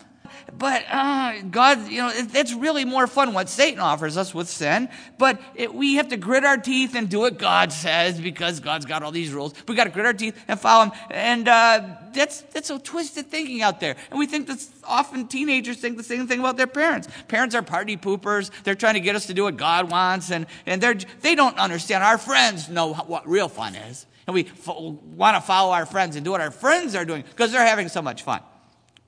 But 0.53 0.85
uh, 0.91 1.43
God, 1.51 1.89
you 1.89 1.99
know, 1.99 2.11
it's 2.15 2.53
really 2.53 2.85
more 2.85 3.07
fun 3.07 3.35
what 3.35 3.49
Satan 3.49 3.81
offers 3.81 4.17
us 4.17 4.33
with 4.33 4.49
sin. 4.49 4.89
But 5.19 5.41
it, 5.55 5.75
we 5.75 5.97
have 5.97 6.09
to 6.09 6.17
grit 6.17 6.45
our 6.45 6.57
teeth 6.57 6.95
and 6.95 7.09
do 7.09 7.21
what 7.21 7.39
God 7.39 7.73
says 7.73 8.21
because 8.21 8.61
God's 8.61 8.87
got 8.87 9.03
all 9.03 9.11
these 9.11 9.33
rules. 9.33 9.55
We 9.67 9.75
got 9.75 9.85
to 9.85 9.91
grit 9.91 10.07
our 10.07 10.13
teeth 10.13 10.39
and 10.47 10.59
follow 10.59 10.85
Him. 10.85 10.93
And 11.11 11.49
uh, 11.49 11.97
that's 12.13 12.43
that's 12.43 12.69
so 12.69 12.79
twisted 12.79 13.27
thinking 13.27 13.61
out 13.63 13.81
there. 13.81 13.97
And 14.11 14.19
we 14.19 14.27
think 14.27 14.47
that 14.47 14.65
often 14.85 15.27
teenagers 15.27 15.79
think 15.79 15.97
the 15.97 16.05
same 16.05 16.29
thing 16.29 16.39
about 16.41 16.57
their 16.57 16.69
parents. 16.69 17.09
Parents 17.27 17.55
are 17.55 17.63
party 17.63 17.97
poopers. 17.97 18.51
They're 18.63 18.77
trying 18.77 18.95
to 18.95 19.01
get 19.01 19.17
us 19.17 19.27
to 19.27 19.35
do 19.35 19.45
what 19.45 19.57
God 19.57 19.91
wants, 19.91 20.31
and 20.31 20.47
and 20.65 20.81
they're 20.81 20.95
they 20.95 21.35
don't 21.35 21.59
understand. 21.59 22.05
Our 22.05 22.19
friends 22.19 22.69
know 22.69 22.95
what 22.95 23.29
real 23.29 23.49
fun 23.49 23.75
is, 23.75 24.07
and 24.27 24.35
we 24.35 24.49
want 24.67 25.37
to 25.37 25.41
follow 25.41 25.73
our 25.73 25.87
friends 25.87 26.15
and 26.15 26.25
do 26.25 26.31
what 26.31 26.41
our 26.41 26.53
friends 26.53 26.95
are 26.95 27.05
doing 27.05 27.25
because 27.29 27.51
they're 27.51 27.67
having 27.67 27.89
so 27.89 28.01
much 28.01 28.23
fun. 28.23 28.41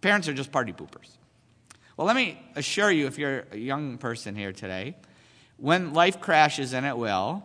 Parents 0.00 0.28
are 0.28 0.34
just 0.34 0.52
party 0.52 0.72
poopers. 0.72 1.17
Well, 1.98 2.06
let 2.06 2.14
me 2.14 2.40
assure 2.54 2.92
you, 2.92 3.08
if 3.08 3.18
you're 3.18 3.44
a 3.50 3.56
young 3.56 3.98
person 3.98 4.36
here 4.36 4.52
today, 4.52 4.94
when 5.56 5.94
life 5.94 6.20
crashes, 6.20 6.72
and 6.72 6.86
it 6.86 6.96
will, 6.96 7.42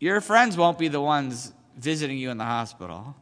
your 0.00 0.20
friends 0.20 0.56
won't 0.56 0.76
be 0.76 0.88
the 0.88 1.00
ones 1.00 1.52
visiting 1.76 2.18
you 2.18 2.30
in 2.30 2.36
the 2.36 2.44
hospital. 2.44 3.14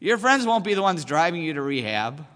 Your 0.00 0.18
friends 0.18 0.44
won't 0.44 0.64
be 0.64 0.74
the 0.74 0.82
ones 0.82 1.06
driving 1.06 1.40
you 1.40 1.54
to 1.54 1.62
rehab. 1.62 2.26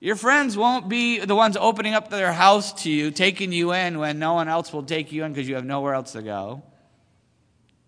Your 0.00 0.16
friends 0.16 0.56
won't 0.56 0.88
be 0.88 1.18
the 1.18 1.34
ones 1.34 1.58
opening 1.58 1.92
up 1.92 2.08
their 2.08 2.32
house 2.32 2.72
to 2.84 2.90
you, 2.90 3.10
taking 3.10 3.52
you 3.52 3.74
in 3.74 3.98
when 3.98 4.18
no 4.18 4.32
one 4.32 4.48
else 4.48 4.72
will 4.72 4.84
take 4.84 5.12
you 5.12 5.22
in 5.22 5.34
because 5.34 5.46
you 5.46 5.56
have 5.56 5.66
nowhere 5.66 5.92
else 5.92 6.12
to 6.12 6.22
go. 6.22 6.62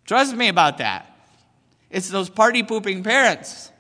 Trust 0.05 0.37
me 0.37 0.49
about 0.49 0.77
that. 0.79 1.11
It's 1.89 2.11
those 2.11 2.29
party 2.29 2.63
pooping 2.63 3.05
parents 3.05 3.73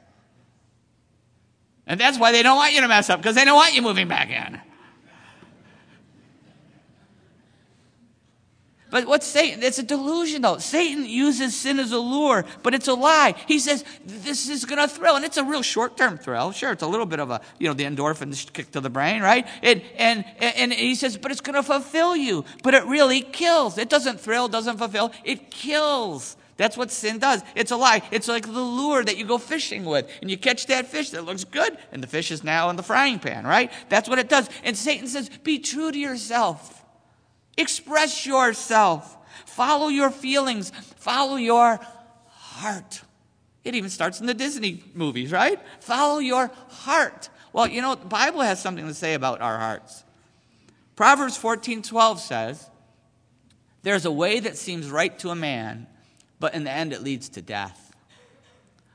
and 1.90 1.98
that's 1.98 2.20
why 2.20 2.30
they 2.30 2.44
don't 2.44 2.56
want 2.56 2.72
you 2.72 2.80
to 2.82 2.88
mess 2.88 3.10
up, 3.10 3.20
because 3.20 3.34
they 3.34 3.44
don't 3.44 3.56
want 3.56 3.74
you 3.74 3.82
moving 3.82 4.06
back 4.06 4.30
in. 4.30 4.60
But 8.92 9.06
what's 9.06 9.26
Satan? 9.26 9.60
It's 9.64 9.80
a 9.80 9.82
delusion, 9.82 10.42
though. 10.42 10.58
Satan 10.58 11.04
uses 11.04 11.56
sin 11.56 11.80
as 11.80 11.90
a 11.90 11.98
lure, 11.98 12.44
but 12.62 12.74
it's 12.74 12.86
a 12.86 12.94
lie. 12.94 13.34
He 13.48 13.58
says 13.58 13.84
this 14.04 14.48
is 14.48 14.64
going 14.64 14.78
to 14.80 14.86
thrill, 14.86 15.16
and 15.16 15.24
it's 15.24 15.36
a 15.36 15.42
real 15.42 15.62
short-term 15.62 16.18
thrill. 16.18 16.52
Sure, 16.52 16.70
it's 16.70 16.82
a 16.84 16.86
little 16.86 17.06
bit 17.06 17.18
of 17.18 17.30
a 17.30 17.40
you 17.58 17.66
know 17.66 17.74
the 17.74 17.84
endorphins 17.84 18.52
kick 18.52 18.70
to 18.70 18.80
the 18.80 18.90
brain, 18.90 19.20
right? 19.20 19.48
And 19.62 19.82
and 19.96 20.24
and 20.40 20.72
he 20.72 20.94
says, 20.94 21.16
but 21.16 21.32
it's 21.32 21.40
going 21.40 21.56
to 21.56 21.64
fulfill 21.64 22.14
you. 22.14 22.44
But 22.62 22.74
it 22.74 22.84
really 22.86 23.20
kills. 23.20 23.78
It 23.78 23.88
doesn't 23.88 24.20
thrill, 24.20 24.46
doesn't 24.46 24.78
fulfill. 24.78 25.12
It 25.24 25.50
kills. 25.50 26.36
That's 26.60 26.76
what 26.76 26.90
sin 26.90 27.18
does. 27.18 27.42
It's 27.54 27.70
a 27.70 27.76
lie. 27.76 28.02
It's 28.10 28.28
like 28.28 28.44
the 28.44 28.60
lure 28.60 29.02
that 29.02 29.16
you 29.16 29.24
go 29.24 29.38
fishing 29.38 29.86
with, 29.86 30.06
and 30.20 30.30
you 30.30 30.36
catch 30.36 30.66
that 30.66 30.88
fish 30.88 31.08
that 31.10 31.24
looks 31.24 31.42
good, 31.42 31.78
and 31.90 32.02
the 32.02 32.06
fish 32.06 32.30
is 32.30 32.44
now 32.44 32.68
in 32.68 32.76
the 32.76 32.82
frying 32.82 33.18
pan, 33.18 33.46
right? 33.46 33.72
That's 33.88 34.10
what 34.10 34.18
it 34.18 34.28
does. 34.28 34.46
And 34.62 34.76
Satan 34.76 35.06
says, 35.08 35.30
Be 35.42 35.58
true 35.58 35.90
to 35.90 35.98
yourself, 35.98 36.84
express 37.56 38.26
yourself, 38.26 39.16
follow 39.46 39.88
your 39.88 40.10
feelings, 40.10 40.68
follow 40.96 41.36
your 41.36 41.80
heart. 42.26 43.00
It 43.64 43.74
even 43.74 43.88
starts 43.88 44.20
in 44.20 44.26
the 44.26 44.34
Disney 44.34 44.82
movies, 44.92 45.32
right? 45.32 45.58
Follow 45.80 46.18
your 46.18 46.50
heart. 46.68 47.30
Well, 47.54 47.68
you 47.68 47.80
know, 47.80 47.94
the 47.94 48.04
Bible 48.04 48.42
has 48.42 48.60
something 48.60 48.86
to 48.86 48.92
say 48.92 49.14
about 49.14 49.40
our 49.40 49.56
hearts. 49.56 50.04
Proverbs 50.94 51.38
14 51.38 51.80
12 51.80 52.20
says, 52.20 52.68
There's 53.82 54.04
a 54.04 54.12
way 54.12 54.40
that 54.40 54.58
seems 54.58 54.90
right 54.90 55.18
to 55.20 55.30
a 55.30 55.34
man 55.34 55.86
but 56.40 56.54
in 56.54 56.64
the 56.64 56.70
end, 56.70 56.92
it 56.92 57.02
leads 57.02 57.28
to 57.30 57.42
death. 57.42 57.94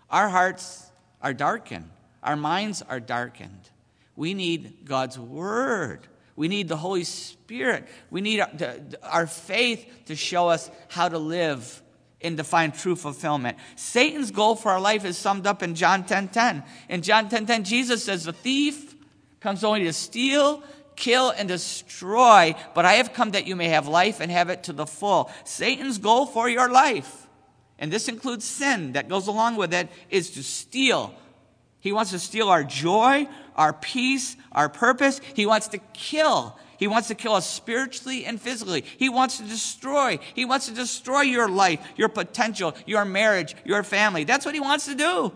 Our 0.09 0.27
hearts 0.27 0.91
are 1.21 1.33
darkened, 1.33 1.89
our 2.21 2.35
minds 2.35 2.81
are 2.81 2.99
darkened. 2.99 3.69
We 4.15 4.33
need 4.33 4.85
God's 4.85 5.19
Word. 5.19 6.07
We 6.37 6.47
need 6.47 6.67
the 6.67 6.77
Holy 6.77 7.05
Spirit. 7.05 7.87
We 8.09 8.21
need 8.21 8.43
our 9.03 9.27
faith 9.27 10.05
to 10.07 10.15
show 10.15 10.49
us 10.49 10.69
how 10.89 11.07
to 11.07 11.17
live 11.17 11.81
and 12.21 12.37
to 12.37 12.43
find 12.43 12.73
true 12.73 12.95
fulfillment. 12.95 13.57
Satan's 13.75 14.31
goal 14.31 14.55
for 14.55 14.71
our 14.71 14.79
life 14.79 15.05
is 15.05 15.17
summed 15.17 15.47
up 15.47 15.63
in 15.63 15.75
John 15.75 16.05
10 16.05 16.29
10. 16.29 16.63
In 16.89 17.01
John 17.01 17.29
10 17.29 17.45
10, 17.45 17.63
Jesus 17.63 18.03
says, 18.03 18.25
The 18.25 18.33
thief 18.33 18.95
comes 19.39 19.63
only 19.63 19.83
to 19.83 19.93
steal, 19.93 20.63
kill, 20.95 21.29
and 21.29 21.47
destroy, 21.47 22.55
but 22.73 22.85
I 22.85 22.93
have 22.93 23.13
come 23.13 23.31
that 23.31 23.47
you 23.47 23.55
may 23.55 23.69
have 23.69 23.87
life 23.87 24.19
and 24.19 24.31
have 24.31 24.49
it 24.49 24.63
to 24.63 24.73
the 24.73 24.85
full. 24.85 25.29
Satan's 25.43 25.99
goal 25.99 26.25
for 26.25 26.49
your 26.49 26.69
life 26.69 27.24
and 27.77 27.91
this 27.91 28.07
includes 28.07 28.45
sin 28.45 28.93
that 28.93 29.09
goes 29.09 29.27
along 29.27 29.57
with 29.57 29.73
it, 29.73 29.89
is 30.09 30.31
to 30.31 30.43
steal. 30.43 31.13
He 31.79 31.91
wants 31.91 32.11
to 32.11 32.19
steal 32.19 32.49
our 32.49 32.63
joy, 32.63 33.27
our 33.55 33.73
peace, 33.73 34.35
our 34.51 34.69
purpose. 34.69 35.21
He 35.35 35.45
wants 35.45 35.67
to 35.69 35.77
kill. 35.93 36.57
He 36.77 36.87
wants 36.87 37.09
to 37.09 37.15
kill 37.15 37.33
us 37.33 37.49
spiritually 37.49 38.25
and 38.25 38.41
physically. 38.41 38.83
He 38.97 39.09
wants 39.09 39.37
to 39.37 39.43
destroy. 39.43 40.19
He 40.33 40.45
wants 40.45 40.65
to 40.67 40.73
destroy 40.73 41.21
your 41.21 41.47
life, 41.47 41.79
your 41.95 42.09
potential, 42.09 42.73
your 42.85 43.05
marriage, 43.05 43.55
your 43.65 43.83
family. 43.83 44.23
That's 44.23 44.45
what 44.45 44.55
he 44.55 44.61
wants 44.61 44.85
to 44.85 44.95
do. 44.95 45.31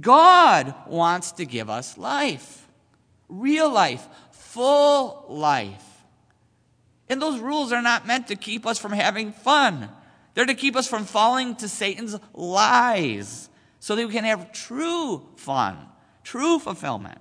God 0.00 0.74
wants 0.86 1.32
to 1.32 1.44
give 1.44 1.70
us 1.70 1.96
life, 1.98 2.66
real 3.28 3.70
life, 3.70 4.06
full 4.32 5.26
life. 5.28 5.84
And 7.08 7.20
those 7.20 7.38
rules 7.40 7.72
are 7.72 7.82
not 7.82 8.06
meant 8.06 8.28
to 8.28 8.36
keep 8.36 8.66
us 8.66 8.78
from 8.78 8.92
having 8.92 9.32
fun. 9.32 9.90
They're 10.34 10.46
to 10.46 10.54
keep 10.54 10.76
us 10.76 10.88
from 10.88 11.04
falling 11.04 11.56
to 11.56 11.68
Satan's 11.68 12.16
lies 12.34 13.48
so 13.78 13.96
that 13.96 14.06
we 14.06 14.12
can 14.12 14.24
have 14.24 14.52
true 14.52 15.26
fun, 15.36 15.78
true 16.22 16.58
fulfillment. 16.58 17.18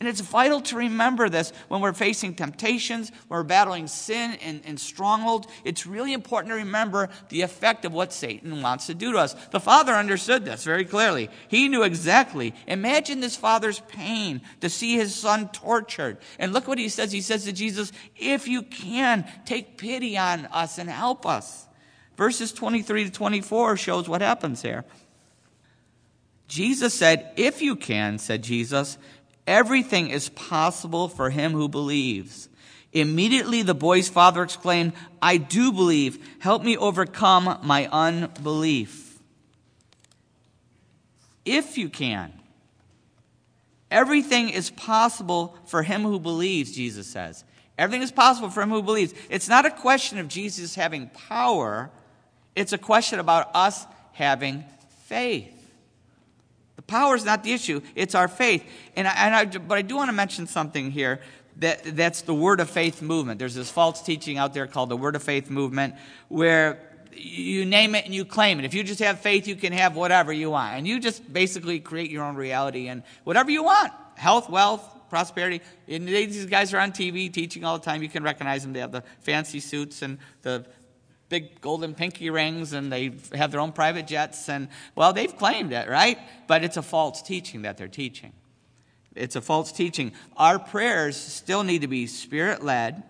And 0.00 0.08
it's 0.08 0.20
vital 0.20 0.60
to 0.60 0.76
remember 0.76 1.28
this 1.28 1.52
when 1.66 1.80
we're 1.80 1.92
facing 1.92 2.34
temptations, 2.34 3.10
when 3.26 3.38
we're 3.38 3.42
battling 3.42 3.88
sin 3.88 4.38
and, 4.44 4.60
and 4.64 4.78
stronghold. 4.78 5.48
It's 5.64 5.86
really 5.86 6.12
important 6.12 6.52
to 6.52 6.56
remember 6.56 7.08
the 7.30 7.42
effect 7.42 7.84
of 7.84 7.92
what 7.92 8.12
Satan 8.12 8.62
wants 8.62 8.86
to 8.86 8.94
do 8.94 9.12
to 9.12 9.18
us. 9.18 9.34
The 9.48 9.58
father 9.58 9.92
understood 9.92 10.44
this 10.44 10.62
very 10.62 10.84
clearly. 10.84 11.30
He 11.48 11.68
knew 11.68 11.82
exactly. 11.82 12.54
Imagine 12.68 13.18
this 13.18 13.34
father's 13.34 13.80
pain 13.88 14.42
to 14.60 14.70
see 14.70 14.94
his 14.94 15.16
son 15.16 15.48
tortured. 15.48 16.18
And 16.38 16.52
look 16.52 16.68
what 16.68 16.78
he 16.78 16.88
says. 16.88 17.10
He 17.10 17.20
says 17.20 17.44
to 17.46 17.52
Jesus, 17.52 17.90
If 18.14 18.46
you 18.46 18.62
can, 18.62 19.28
take 19.46 19.78
pity 19.78 20.16
on 20.16 20.46
us 20.46 20.78
and 20.78 20.88
help 20.88 21.26
us. 21.26 21.67
Verses 22.18 22.52
23 22.52 23.04
to 23.04 23.10
24 23.12 23.76
shows 23.76 24.08
what 24.08 24.20
happens 24.20 24.60
here. 24.60 24.84
Jesus 26.48 26.92
said, 26.92 27.30
If 27.36 27.62
you 27.62 27.76
can, 27.76 28.18
said 28.18 28.42
Jesus, 28.42 28.98
everything 29.46 30.10
is 30.10 30.28
possible 30.30 31.08
for 31.08 31.30
him 31.30 31.52
who 31.52 31.68
believes. 31.68 32.48
Immediately 32.92 33.62
the 33.62 33.74
boy's 33.74 34.08
father 34.08 34.42
exclaimed, 34.42 34.94
I 35.22 35.36
do 35.36 35.72
believe. 35.72 36.18
Help 36.40 36.64
me 36.64 36.76
overcome 36.76 37.60
my 37.62 37.86
unbelief. 37.86 39.20
If 41.44 41.78
you 41.78 41.88
can. 41.88 42.32
Everything 43.92 44.48
is 44.48 44.70
possible 44.70 45.56
for 45.66 45.84
him 45.84 46.02
who 46.02 46.18
believes, 46.18 46.72
Jesus 46.72 47.06
says. 47.06 47.44
Everything 47.78 48.02
is 48.02 48.10
possible 48.10 48.50
for 48.50 48.60
him 48.60 48.70
who 48.70 48.82
believes. 48.82 49.14
It's 49.30 49.48
not 49.48 49.64
a 49.64 49.70
question 49.70 50.18
of 50.18 50.26
Jesus 50.26 50.74
having 50.74 51.08
power, 51.10 51.90
it's 52.58 52.72
a 52.72 52.78
question 52.78 53.18
about 53.20 53.50
us 53.54 53.86
having 54.12 54.64
faith. 55.04 55.54
The 56.76 56.82
power 56.82 57.14
is 57.14 57.24
not 57.24 57.44
the 57.44 57.52
issue, 57.52 57.80
it's 57.94 58.14
our 58.14 58.28
faith. 58.28 58.64
And 58.96 59.06
I, 59.06 59.12
and 59.26 59.34
I, 59.34 59.58
but 59.58 59.78
I 59.78 59.82
do 59.82 59.96
want 59.96 60.08
to 60.08 60.12
mention 60.12 60.46
something 60.46 60.90
here 60.90 61.20
that, 61.58 61.96
that's 61.96 62.22
the 62.22 62.34
Word 62.34 62.60
of 62.60 62.70
Faith 62.70 63.02
movement. 63.02 63.38
There's 63.38 63.54
this 63.54 63.70
false 63.70 64.02
teaching 64.02 64.38
out 64.38 64.54
there 64.54 64.66
called 64.66 64.88
the 64.88 64.96
Word 64.96 65.16
of 65.16 65.22
Faith 65.22 65.50
movement 65.50 65.94
where 66.28 66.80
you 67.12 67.64
name 67.64 67.94
it 67.94 68.04
and 68.04 68.14
you 68.14 68.24
claim 68.24 68.58
it. 68.58 68.64
If 68.64 68.74
you 68.74 68.84
just 68.84 69.00
have 69.00 69.20
faith, 69.20 69.48
you 69.48 69.56
can 69.56 69.72
have 69.72 69.96
whatever 69.96 70.32
you 70.32 70.50
want. 70.50 70.76
And 70.76 70.86
you 70.86 71.00
just 71.00 71.32
basically 71.32 71.80
create 71.80 72.10
your 72.10 72.24
own 72.24 72.36
reality 72.36 72.88
and 72.88 73.02
whatever 73.24 73.50
you 73.50 73.64
want 73.64 73.92
health, 74.14 74.48
wealth, 74.50 74.84
prosperity. 75.08 75.62
And 75.86 76.06
these 76.06 76.46
guys 76.46 76.74
are 76.74 76.78
on 76.78 76.92
TV 76.92 77.32
teaching 77.32 77.64
all 77.64 77.78
the 77.78 77.84
time. 77.84 78.02
You 78.02 78.08
can 78.08 78.22
recognize 78.22 78.62
them. 78.62 78.72
They 78.72 78.80
have 78.80 78.92
the 78.92 79.02
fancy 79.20 79.60
suits 79.60 80.02
and 80.02 80.18
the 80.42 80.66
big 81.28 81.60
golden 81.60 81.94
pinky 81.94 82.30
rings 82.30 82.72
and 82.72 82.92
they 82.92 83.12
have 83.34 83.50
their 83.50 83.60
own 83.60 83.72
private 83.72 84.06
jets. 84.06 84.48
And, 84.48 84.68
well, 84.94 85.12
they've 85.12 85.36
claimed 85.36 85.72
it, 85.72 85.88
right? 85.88 86.18
But 86.46 86.64
it's 86.64 86.76
a 86.76 86.82
false 86.82 87.22
teaching 87.22 87.62
that 87.62 87.76
they're 87.76 87.88
teaching. 87.88 88.32
It's 89.14 89.36
a 89.36 89.40
false 89.40 89.72
teaching. 89.72 90.12
Our 90.36 90.58
prayers 90.58 91.16
still 91.16 91.64
need 91.64 91.82
to 91.82 91.88
be 91.88 92.06
spirit 92.06 92.62
led, 92.64 93.02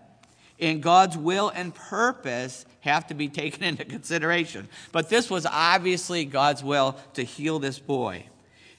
and 0.59 0.81
God's 0.81 1.17
will 1.17 1.49
and 1.49 1.73
purpose 1.73 2.65
have 2.81 3.07
to 3.07 3.13
be 3.13 3.27
taken 3.29 3.63
into 3.63 3.85
consideration. 3.85 4.67
But 4.91 5.09
this 5.09 5.29
was 5.29 5.45
obviously 5.45 6.25
God's 6.25 6.63
will 6.63 6.97
to 7.13 7.23
heal 7.23 7.59
this 7.59 7.79
boy. 7.79 8.25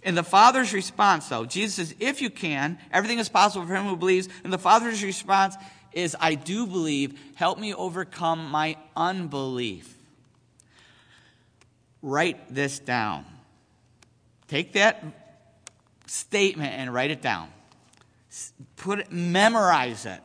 In 0.03 0.15
the 0.15 0.23
father's 0.23 0.73
response, 0.73 1.29
though, 1.29 1.45
Jesus 1.45 1.75
says, 1.75 1.95
If 2.01 2.23
you 2.23 2.31
can, 2.31 2.79
everything 2.91 3.19
is 3.19 3.29
possible 3.29 3.67
for 3.67 3.75
him 3.75 3.85
who 3.85 3.97
believes. 3.97 4.29
And 4.45 4.53
the 4.53 4.59
father's 4.59 5.05
response 5.05 5.57
is, 5.93 6.17
I 6.19 6.35
do 6.35 6.67
believe. 6.67 7.19
Help 7.35 7.59
me 7.59 7.75
overcome 7.75 8.51
my 8.51 8.77
unbelief. 8.97 9.97
Write 12.03 12.55
this 12.55 12.79
down. 12.79 13.25
Take 14.49 14.73
that 14.73 15.05
statement 16.07 16.73
and 16.75 16.93
write 16.93 17.11
it 17.11 17.23
down. 17.23 17.49
Put 18.77 19.01
it, 19.01 19.13
memorize 19.13 20.07
it. 20.07 20.21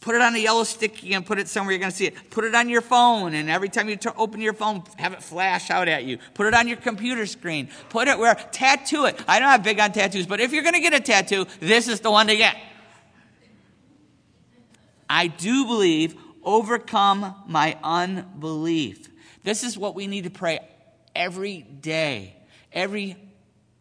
Put 0.00 0.14
it 0.14 0.20
on 0.20 0.34
a 0.36 0.38
yellow 0.38 0.62
sticky 0.62 1.14
and 1.14 1.26
put 1.26 1.38
it 1.38 1.48
somewhere 1.48 1.72
you're 1.72 1.80
going 1.80 1.90
to 1.90 1.96
see 1.96 2.06
it. 2.06 2.30
Put 2.30 2.44
it 2.44 2.54
on 2.54 2.68
your 2.68 2.80
phone, 2.80 3.34
and 3.34 3.50
every 3.50 3.68
time 3.68 3.88
you 3.88 3.96
t- 3.96 4.08
open 4.16 4.40
your 4.40 4.52
phone, 4.52 4.84
have 4.98 5.12
it 5.12 5.20
flash 5.20 5.68
out 5.68 5.88
at 5.88 6.04
you. 6.04 6.18
Put 6.34 6.46
it 6.46 6.54
on 6.54 6.68
your 6.68 6.76
computer 6.76 7.26
screen. 7.26 7.68
Put 7.88 8.06
it 8.06 8.16
where, 8.16 8.36
tattoo 8.52 9.06
it. 9.06 9.20
I'm 9.26 9.42
not 9.42 9.50
have 9.50 9.62
big 9.64 9.80
on 9.80 9.90
tattoos, 9.90 10.26
but 10.26 10.38
if 10.38 10.52
you're 10.52 10.62
going 10.62 10.74
to 10.74 10.80
get 10.80 10.94
a 10.94 11.00
tattoo, 11.00 11.46
this 11.58 11.88
is 11.88 12.00
the 12.00 12.10
one 12.10 12.28
to 12.28 12.36
get. 12.36 12.56
I 15.08 15.26
do 15.28 15.64
believe, 15.66 16.16
overcome 16.42 17.34
my 17.46 17.76
unbelief. 17.82 19.08
This 19.42 19.62
is 19.62 19.78
what 19.78 19.94
we 19.94 20.06
need 20.06 20.24
to 20.24 20.30
pray 20.30 20.60
every 21.14 21.62
day, 21.62 22.36
every 22.72 23.16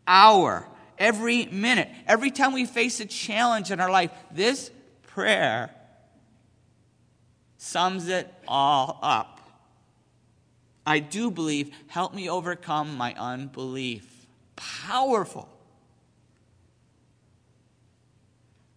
hour, 0.07 0.67
every 0.97 1.45
minute, 1.47 1.89
every 2.07 2.31
time 2.31 2.53
we 2.53 2.65
face 2.65 2.99
a 2.99 3.05
challenge 3.05 3.71
in 3.71 3.79
our 3.79 3.91
life. 3.91 4.11
This 4.31 4.71
prayer 5.03 5.71
sums 7.57 8.07
it 8.07 8.31
all 8.47 8.99
up. 9.01 9.41
I 10.85 10.99
do 10.99 11.31
believe, 11.31 11.73
help 11.87 12.13
me 12.13 12.29
overcome 12.29 12.95
my 12.95 13.15
unbelief. 13.17 14.27
Powerful. 14.55 15.49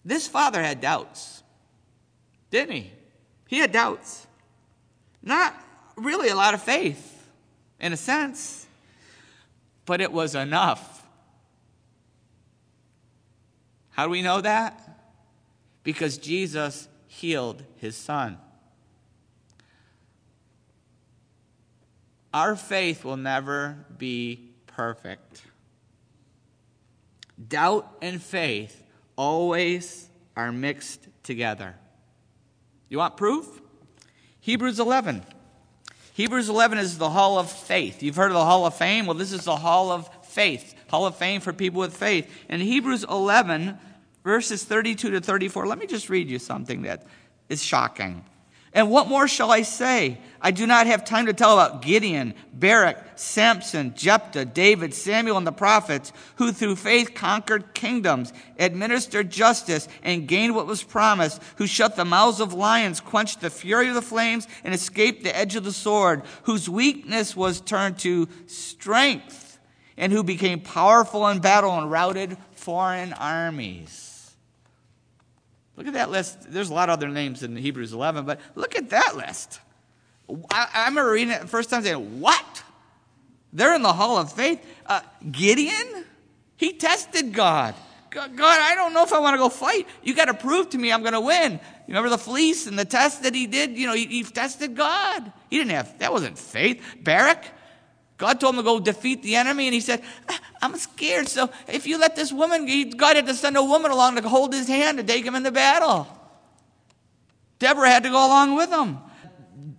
This 0.04 0.26
father 0.26 0.62
had 0.62 0.80
doubts, 0.80 1.37
didn't 2.50 2.74
he? 2.74 2.92
He 3.46 3.58
had 3.58 3.72
doubts. 3.72 4.26
Not 5.22 5.54
really 5.96 6.28
a 6.28 6.34
lot 6.34 6.54
of 6.54 6.62
faith, 6.62 7.28
in 7.80 7.92
a 7.92 7.96
sense, 7.96 8.66
but 9.84 10.00
it 10.00 10.12
was 10.12 10.34
enough. 10.34 11.06
How 13.90 14.04
do 14.04 14.10
we 14.10 14.22
know 14.22 14.40
that? 14.40 14.80
Because 15.82 16.18
Jesus 16.18 16.88
healed 17.08 17.64
his 17.76 17.96
son. 17.96 18.38
Our 22.32 22.54
faith 22.54 23.04
will 23.04 23.16
never 23.16 23.86
be 23.96 24.50
perfect. 24.66 25.42
Doubt 27.48 27.88
and 28.02 28.22
faith 28.22 28.82
always 29.16 30.08
are 30.36 30.52
mixed 30.52 31.08
together. 31.22 31.74
You 32.88 32.98
want 32.98 33.16
proof? 33.16 33.60
Hebrews 34.40 34.80
11. 34.80 35.24
Hebrews 36.14 36.48
11 36.48 36.78
is 36.78 36.98
the 36.98 37.10
hall 37.10 37.38
of 37.38 37.50
faith. 37.50 38.02
You've 38.02 38.16
heard 38.16 38.32
of 38.32 38.34
the 38.34 38.44
hall 38.44 38.66
of 38.66 38.74
fame? 38.74 39.06
Well, 39.06 39.16
this 39.16 39.32
is 39.32 39.44
the 39.44 39.56
hall 39.56 39.92
of 39.92 40.08
faith. 40.24 40.74
Hall 40.88 41.06
of 41.06 41.16
fame 41.16 41.40
for 41.40 41.52
people 41.52 41.80
with 41.80 41.96
faith. 41.96 42.28
In 42.48 42.60
Hebrews 42.60 43.04
11, 43.04 43.78
verses 44.24 44.64
32 44.64 45.10
to 45.10 45.20
34, 45.20 45.66
let 45.66 45.78
me 45.78 45.86
just 45.86 46.08
read 46.10 46.28
you 46.28 46.38
something 46.38 46.82
that 46.82 47.06
is 47.48 47.62
shocking. 47.62 48.24
And 48.78 48.92
what 48.92 49.08
more 49.08 49.26
shall 49.26 49.50
I 49.50 49.62
say? 49.62 50.18
I 50.40 50.52
do 50.52 50.64
not 50.64 50.86
have 50.86 51.04
time 51.04 51.26
to 51.26 51.32
tell 51.32 51.58
about 51.58 51.82
Gideon, 51.82 52.32
Barak, 52.52 53.18
Samson, 53.18 53.92
Jephthah, 53.96 54.44
David, 54.44 54.94
Samuel, 54.94 55.36
and 55.36 55.44
the 55.44 55.50
prophets, 55.50 56.12
who 56.36 56.52
through 56.52 56.76
faith 56.76 57.12
conquered 57.12 57.74
kingdoms, 57.74 58.32
administered 58.56 59.30
justice, 59.30 59.88
and 60.04 60.28
gained 60.28 60.54
what 60.54 60.68
was 60.68 60.84
promised, 60.84 61.42
who 61.56 61.66
shut 61.66 61.96
the 61.96 62.04
mouths 62.04 62.38
of 62.38 62.54
lions, 62.54 63.00
quenched 63.00 63.40
the 63.40 63.50
fury 63.50 63.88
of 63.88 63.96
the 63.96 64.00
flames, 64.00 64.46
and 64.62 64.72
escaped 64.72 65.24
the 65.24 65.36
edge 65.36 65.56
of 65.56 65.64
the 65.64 65.72
sword, 65.72 66.22
whose 66.44 66.68
weakness 66.68 67.34
was 67.34 67.60
turned 67.60 67.98
to 67.98 68.28
strength, 68.46 69.58
and 69.96 70.12
who 70.12 70.22
became 70.22 70.60
powerful 70.60 71.26
in 71.26 71.40
battle 71.40 71.76
and 71.76 71.90
routed 71.90 72.36
foreign 72.54 73.12
armies. 73.14 74.07
Look 75.78 75.86
at 75.86 75.92
that 75.92 76.10
list. 76.10 76.52
There's 76.52 76.70
a 76.70 76.74
lot 76.74 76.88
of 76.88 76.94
other 76.94 77.08
names 77.08 77.44
in 77.44 77.54
Hebrews 77.54 77.92
11, 77.92 78.26
but 78.26 78.40
look 78.56 78.76
at 78.76 78.90
that 78.90 79.16
list. 79.16 79.60
I, 80.50 80.68
I 80.74 80.88
remember 80.88 81.12
reading 81.12 81.32
it 81.32 81.42
the 81.42 81.46
first 81.46 81.70
time 81.70 81.84
saying, 81.84 82.20
What? 82.20 82.64
They're 83.52 83.76
in 83.76 83.82
the 83.82 83.92
hall 83.92 84.18
of 84.18 84.32
faith. 84.32 84.60
Uh, 84.84 85.00
Gideon? 85.30 86.04
He 86.56 86.72
tested 86.72 87.32
God. 87.32 87.76
God, 88.10 88.30
I 88.36 88.74
don't 88.74 88.92
know 88.92 89.04
if 89.04 89.12
I 89.12 89.20
want 89.20 89.34
to 89.34 89.38
go 89.38 89.48
fight. 89.48 89.86
You 90.02 90.16
got 90.16 90.24
to 90.24 90.34
prove 90.34 90.70
to 90.70 90.78
me 90.78 90.92
I'm 90.92 91.02
going 91.02 91.12
to 91.12 91.20
win. 91.20 91.52
You 91.52 91.60
remember 91.88 92.08
the 92.08 92.18
fleece 92.18 92.66
and 92.66 92.76
the 92.76 92.84
test 92.84 93.22
that 93.22 93.34
he 93.34 93.46
did? 93.46 93.78
You 93.78 93.86
know, 93.86 93.94
he, 93.94 94.06
he 94.06 94.24
tested 94.24 94.74
God. 94.74 95.32
He 95.48 95.58
didn't 95.58 95.70
have, 95.70 95.96
that 96.00 96.12
wasn't 96.12 96.36
faith. 96.38 96.82
Barak, 97.00 97.44
God 98.18 98.40
told 98.40 98.54
him 98.54 98.58
to 98.58 98.64
go 98.64 98.80
defeat 98.80 99.22
the 99.22 99.36
enemy, 99.36 99.68
and 99.68 99.74
he 99.74 99.80
said, 99.80 100.02
ah, 100.28 100.40
I'm 100.60 100.76
scared. 100.76 101.28
So 101.28 101.50
if 101.68 101.86
you 101.86 101.98
let 101.98 102.16
this 102.16 102.32
woman, 102.32 102.66
God 102.96 103.14
had 103.14 103.26
to 103.26 103.34
send 103.34 103.56
a 103.56 103.62
woman 103.62 103.92
along 103.92 104.16
to 104.16 104.28
hold 104.28 104.52
his 104.52 104.66
hand 104.66 104.98
to 104.98 105.04
take 105.04 105.24
him 105.24 105.36
into 105.36 105.52
battle. 105.52 106.06
Deborah 107.60 107.88
had 107.88 108.02
to 108.02 108.10
go 108.10 108.26
along 108.26 108.56
with 108.56 108.70
him. 108.70 108.98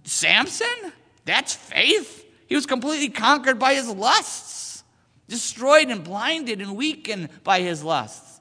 Samson? 0.05 0.93
That's 1.25 1.53
faith. 1.53 2.25
He 2.47 2.55
was 2.55 2.65
completely 2.65 3.09
conquered 3.09 3.59
by 3.59 3.75
his 3.75 3.89
lusts, 3.89 4.83
destroyed 5.27 5.89
and 5.89 6.03
blinded 6.03 6.61
and 6.61 6.75
weakened 6.75 7.29
by 7.43 7.59
his 7.59 7.83
lusts. 7.83 8.39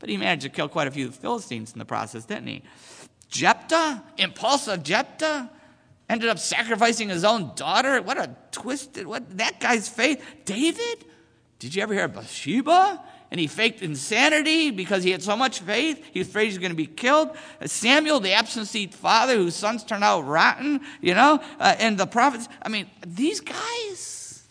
But 0.00 0.08
he 0.08 0.16
managed 0.16 0.42
to 0.42 0.48
kill 0.48 0.68
quite 0.68 0.88
a 0.88 0.90
few 0.90 1.10
Philistines 1.10 1.72
in 1.72 1.78
the 1.78 1.84
process, 1.84 2.24
didn't 2.24 2.48
he? 2.48 2.62
Jephthah? 3.28 4.02
Impulsive 4.18 4.82
Jephthah? 4.82 5.50
Ended 6.10 6.28
up 6.28 6.38
sacrificing 6.38 7.08
his 7.08 7.24
own 7.24 7.52
daughter. 7.54 8.02
What 8.02 8.18
a 8.18 8.36
twisted, 8.50 9.06
what 9.06 9.38
that 9.38 9.60
guy's 9.60 9.88
faith. 9.88 10.22
David? 10.44 11.04
Did 11.60 11.74
you 11.74 11.82
ever 11.82 11.94
hear 11.94 12.04
of 12.04 12.14
Bathsheba? 12.14 13.02
And 13.30 13.38
he 13.38 13.46
faked 13.46 13.80
insanity 13.80 14.72
because 14.72 15.04
he 15.04 15.12
had 15.12 15.22
so 15.22 15.36
much 15.36 15.60
faith. 15.60 16.04
He 16.12 16.18
was 16.18 16.28
afraid 16.28 16.46
he 16.46 16.48
was 16.48 16.58
going 16.58 16.72
to 16.72 16.76
be 16.76 16.86
killed. 16.86 17.30
Samuel, 17.64 18.18
the 18.18 18.32
absentee 18.32 18.88
father 18.88 19.36
whose 19.36 19.54
sons 19.54 19.84
turned 19.84 20.02
out 20.02 20.22
rotten, 20.22 20.80
you 21.00 21.14
know, 21.14 21.40
uh, 21.60 21.76
and 21.78 21.96
the 21.96 22.06
prophets. 22.06 22.48
I 22.60 22.68
mean, 22.68 22.90
these 23.06 23.38
guys. 23.38 24.48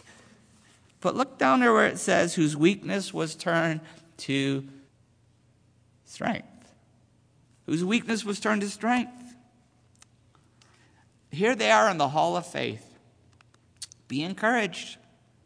But 1.02 1.16
look 1.16 1.38
down 1.38 1.60
there 1.60 1.74
where 1.74 1.88
it 1.88 2.00
says, 2.00 2.36
whose 2.36 2.56
weakness 2.56 3.14
was 3.14 3.36
turned 3.36 3.82
to 4.18 4.66
strength. 6.06 6.48
Whose 7.66 7.84
weakness 7.84 8.24
was 8.24 8.40
turned 8.40 8.62
to 8.62 8.70
strength. 8.70 9.29
Here 11.32 11.56
they 11.56 11.72
are 11.72 11.90
in 11.90 11.98
the 11.98 12.10
hall 12.10 12.36
of 12.36 12.46
faith. 12.46 12.86
Be 14.08 14.24
encouraged. 14.24 14.98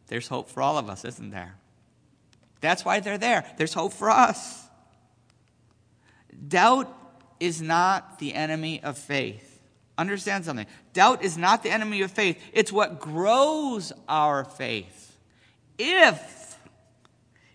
There's 0.06 0.28
hope 0.28 0.48
for 0.48 0.62
all 0.62 0.78
of 0.78 0.88
us, 0.88 1.04
isn't 1.04 1.30
there? 1.30 1.56
That's 2.60 2.84
why 2.84 3.00
they're 3.00 3.18
there. 3.18 3.44
There's 3.58 3.74
hope 3.74 3.92
for 3.92 4.10
us. 4.10 4.66
Doubt 6.48 6.92
is 7.38 7.60
not 7.60 8.18
the 8.18 8.34
enemy 8.34 8.82
of 8.82 8.96
faith. 8.96 9.60
Understand 9.96 10.44
something. 10.44 10.66
Doubt 10.92 11.22
is 11.22 11.36
not 11.36 11.62
the 11.62 11.70
enemy 11.70 12.02
of 12.02 12.10
faith, 12.10 12.40
it's 12.52 12.72
what 12.72 13.00
grows 13.00 13.92
our 14.08 14.44
faith. 14.44 15.16
If, 15.78 16.58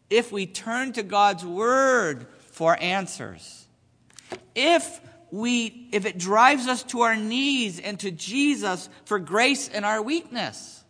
if 0.09 0.31
we 0.31 0.45
turn 0.45 0.93
to 0.93 1.03
God's 1.03 1.45
word 1.45 2.27
for 2.51 2.77
answers, 2.79 3.67
if 4.55 5.01
we, 5.31 5.87
if 5.91 6.05
it 6.05 6.17
drives 6.17 6.67
us 6.67 6.83
to 6.83 7.01
our 7.01 7.15
knees 7.15 7.79
and 7.79 7.99
to 7.99 8.11
Jesus 8.11 8.89
for 9.05 9.19
grace 9.19 9.67
in 9.67 9.83
our 9.83 10.01
weakness, 10.01 10.83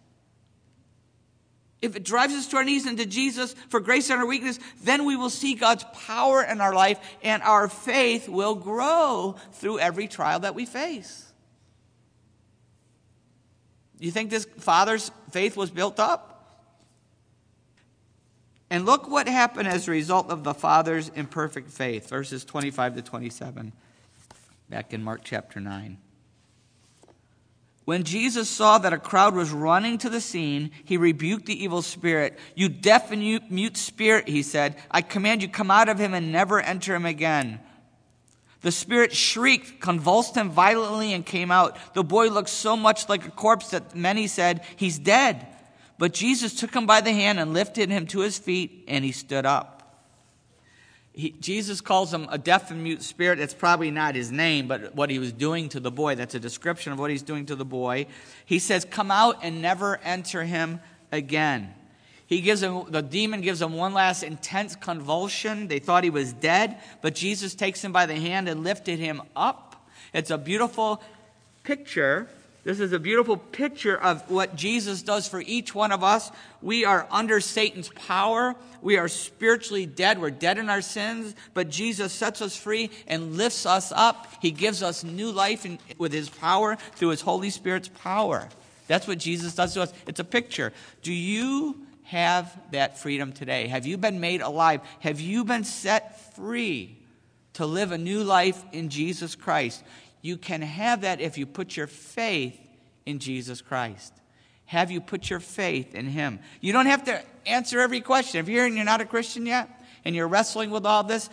if 1.82 1.96
it 1.96 2.04
drives 2.04 2.34
us 2.34 2.48
to 2.48 2.58
our 2.58 2.64
knees 2.64 2.86
and 2.86 2.98
to 2.98 3.06
Jesus 3.06 3.56
for 3.70 3.80
grace 3.80 4.10
in 4.10 4.18
our 4.18 4.26
weakness, 4.26 4.60
then 4.84 5.06
we 5.06 5.16
will 5.16 5.30
see 5.30 5.56
God's 5.56 5.86
power 5.94 6.44
in 6.44 6.60
our 6.60 6.74
life 6.74 7.00
and 7.24 7.42
our 7.44 7.70
faith 7.70 8.28
will 8.28 8.56
grow 8.56 9.36
through 9.54 9.80
every 9.80 10.08
trial 10.08 10.42
that 10.42 10.56
we 10.56 10.66
face. 10.66 11.26
You 13.98 14.12
think 14.12 14.30
this 14.30 14.46
father's 14.60 15.12
faith 15.32 15.56
was 15.58 15.72
built 15.72 16.00
up? 16.00 16.26
And 18.70 18.86
look 18.86 19.10
what 19.10 19.28
happened 19.28 19.68
as 19.68 19.88
a 19.88 19.92
result 19.92 20.30
of 20.30 20.44
the 20.44 20.54
father's 20.54 21.10
imperfect 21.10 21.72
faith, 21.72 22.08
verses 22.08 22.46
25 22.46 22.98
to 22.98 23.02
27, 23.02 23.74
back 24.70 24.94
in 24.94 25.04
Mark 25.04 25.22
chapter 25.24 25.60
9. 25.60 25.98
When 27.86 28.04
Jesus 28.04 28.48
saw 28.48 28.78
that 28.78 28.94
a 28.94 29.00
crowd 29.00 29.34
was 29.34 29.50
running 29.50 29.98
to 29.98 30.12
the 30.12 30.22
scene, 30.22 30.70
he 30.86 30.96
rebuked 30.96 31.48
the 31.48 31.64
evil 31.64 31.82
spirit. 31.82 32.38
You 32.54 32.70
deaf 32.70 33.12
and 33.12 33.42
mute 33.50 33.78
spirit, 33.78 34.28
he 34.28 34.44
said, 34.44 34.76
I 34.92 35.02
command 35.02 35.42
you, 35.42 35.50
come 35.50 35.72
out 35.72 35.90
of 35.90 35.98
him 35.98 36.14
and 36.14 36.32
never 36.32 36.60
enter 36.60 36.94
him 36.94 37.08
again. 37.08 37.60
The 38.62 38.72
spirit 38.72 39.12
shrieked, 39.16 39.80
convulsed 39.82 40.36
him 40.36 40.52
violently, 40.52 41.14
and 41.14 41.26
came 41.26 41.50
out. 41.50 41.78
The 41.96 42.04
boy 42.04 42.28
looked 42.28 42.50
so 42.50 42.78
much 42.78 43.10
like 43.10 43.26
a 43.26 43.32
corpse 43.32 43.72
that 43.72 43.96
many 43.96 44.28
said, 44.28 44.64
He's 44.76 45.00
dead. 45.00 45.48
But 45.98 46.14
Jesus 46.14 46.54
took 46.54 46.76
him 46.76 46.86
by 46.86 47.02
the 47.02 47.12
hand 47.12 47.40
and 47.40 47.54
lifted 47.54 47.90
him 47.90 48.06
to 48.08 48.20
his 48.20 48.38
feet, 48.38 48.84
and 48.88 49.04
he 49.04 49.14
stood 49.14 49.46
up. 49.46 49.79
He, 51.14 51.32
Jesus 51.32 51.82
calls 51.82 52.14
him 52.14 52.28
a 52.30 52.38
deaf 52.38 52.72
and 52.72 52.84
mute 52.84 53.02
spirit. 53.02 53.40
That's 53.40 53.54
probably 53.54 53.92
not 53.92 54.16
his 54.16 54.32
name, 54.32 54.68
but 54.68 54.96
what 54.96 55.10
he 55.10 55.20
was 55.20 55.34
doing 55.34 55.70
to 55.70 55.80
the 55.80 55.92
boy. 55.92 56.16
That's 56.16 56.36
a 56.36 56.40
description 56.40 56.94
of 56.94 57.00
what 57.00 57.10
he's 57.10 57.24
doing 57.24 57.46
to 57.48 57.56
the 57.56 57.66
boy. 57.66 58.08
He 58.46 58.60
says, 58.60 58.86
Come 58.86 59.12
out 59.12 59.40
and 59.42 59.62
never 59.62 59.98
enter 60.04 60.44
him 60.44 60.80
again. 61.12 61.74
He 62.28 62.42
gives 62.42 62.62
him, 62.62 62.84
the 62.90 63.02
demon 63.02 63.42
gives 63.42 63.60
him 63.60 63.74
one 63.74 63.94
last 63.94 64.22
intense 64.22 64.76
convulsion. 64.76 65.68
They 65.68 65.80
thought 65.80 66.04
he 66.04 66.12
was 66.12 66.32
dead, 66.32 66.78
but 67.02 67.16
Jesus 67.16 67.56
takes 67.56 67.84
him 67.84 67.92
by 67.92 68.06
the 68.06 68.16
hand 68.16 68.48
and 68.48 68.64
lifted 68.64 69.00
him 69.00 69.24
up. 69.36 69.88
It's 70.14 70.30
a 70.30 70.38
beautiful 70.38 71.02
picture 71.64 72.30
this 72.70 72.80
is 72.80 72.94
a 72.94 73.00
beautiful 73.00 73.36
picture 73.36 74.00
of 74.00 74.30
what 74.30 74.56
Jesus 74.56 75.02
does 75.02 75.28
for 75.28 75.42
each 75.42 75.74
one 75.74 75.92
of 75.92 76.04
us. 76.04 76.32
We 76.62 76.86
are 76.86 77.08
under 77.10 77.42
Satan's 77.42 77.90
power. 77.90 78.56
We 78.84 78.98
are 78.98 79.08
spiritually 79.08 79.88
dead. 79.88 80.22
We're 80.22 80.30
dead 80.30 80.60
in 80.60 80.70
our 80.70 80.84
sins, 80.84 81.34
but 81.56 81.72
Jesus 81.72 82.14
sets 82.14 82.44
us 82.44 82.56
free 82.56 82.92
and 83.08 83.36
lifts 83.38 83.66
us 83.66 83.92
up. 83.92 84.28
He 84.40 84.52
gives 84.52 84.84
us 84.84 85.04
new 85.04 85.32
life 85.32 85.66
in, 85.66 85.80
with 85.98 86.14
his 86.14 86.30
power 86.30 86.76
through 86.76 87.10
his 87.10 87.22
Holy 87.22 87.50
Spirit's 87.50 87.88
power. 87.88 88.48
That's 88.86 89.08
what 89.08 89.18
Jesus 89.18 89.56
does 89.56 89.74
to 89.74 89.82
us. 89.82 89.94
It's 90.06 90.20
a 90.20 90.24
picture. 90.24 90.72
Do 91.02 91.12
you 91.12 91.88
have 92.04 92.56
that 92.70 93.00
freedom 93.00 93.34
today? 93.34 93.66
Have 93.66 93.88
you 93.88 93.98
been 93.98 94.20
made 94.20 94.42
alive? 94.42 94.82
Have 95.00 95.20
you 95.20 95.44
been 95.44 95.64
set 95.64 96.36
free 96.36 97.00
to 97.54 97.66
live 97.66 97.92
a 97.92 97.98
new 97.98 98.24
life 98.24 98.64
in 98.72 98.90
Jesus 98.90 99.34
Christ? 99.34 99.84
You 100.22 100.38
can 100.38 100.62
have 100.62 101.02
that 101.02 101.22
if 101.22 101.38
you 101.38 101.46
put 101.46 101.78
your 101.78 101.88
faith 101.88 102.60
in 103.06 103.20
Jesus 103.20 103.62
Christ. 103.62 104.14
Have 104.66 104.92
you 104.92 105.02
put 105.02 105.30
your 105.30 105.40
faith 105.40 105.96
in 105.96 106.08
Him? 106.08 106.40
You 106.62 106.74
don't 106.74 106.86
have 106.86 107.06
to 107.06 107.22
answer 107.46 107.80
every 107.80 108.02
question. 108.02 108.40
If 108.40 108.50
you're 108.50 108.66
and 108.66 108.76
you're 108.76 108.86
not 108.86 109.02
a 109.02 109.06
Christian 109.06 109.46
yet, 109.46 109.70
and 110.06 110.16
you're 110.16 110.28
wrestling 110.28 110.70
with 110.70 110.86
all 110.86 111.04
this, 111.04 111.30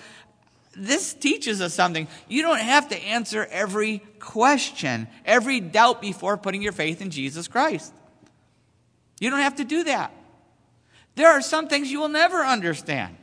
this 0.74 1.14
teaches 1.14 1.60
us 1.60 1.74
something. 1.74 2.08
You 2.28 2.42
don't 2.42 2.60
have 2.60 2.88
to 2.88 2.96
answer 2.96 3.46
every 3.50 3.98
question, 4.20 5.08
every 5.24 5.60
doubt 5.60 6.00
before 6.00 6.36
putting 6.36 6.62
your 6.62 6.72
faith 6.72 7.00
in 7.00 7.10
Jesus 7.10 7.48
Christ. 7.48 7.92
You 9.20 9.30
don't 9.30 9.40
have 9.40 9.56
to 9.56 9.64
do 9.64 9.84
that. 9.84 10.12
There 11.14 11.30
are 11.30 11.40
some 11.40 11.68
things 11.68 11.90
you 11.90 12.00
will 12.00 12.08
never 12.08 12.38
understand. 12.38 13.16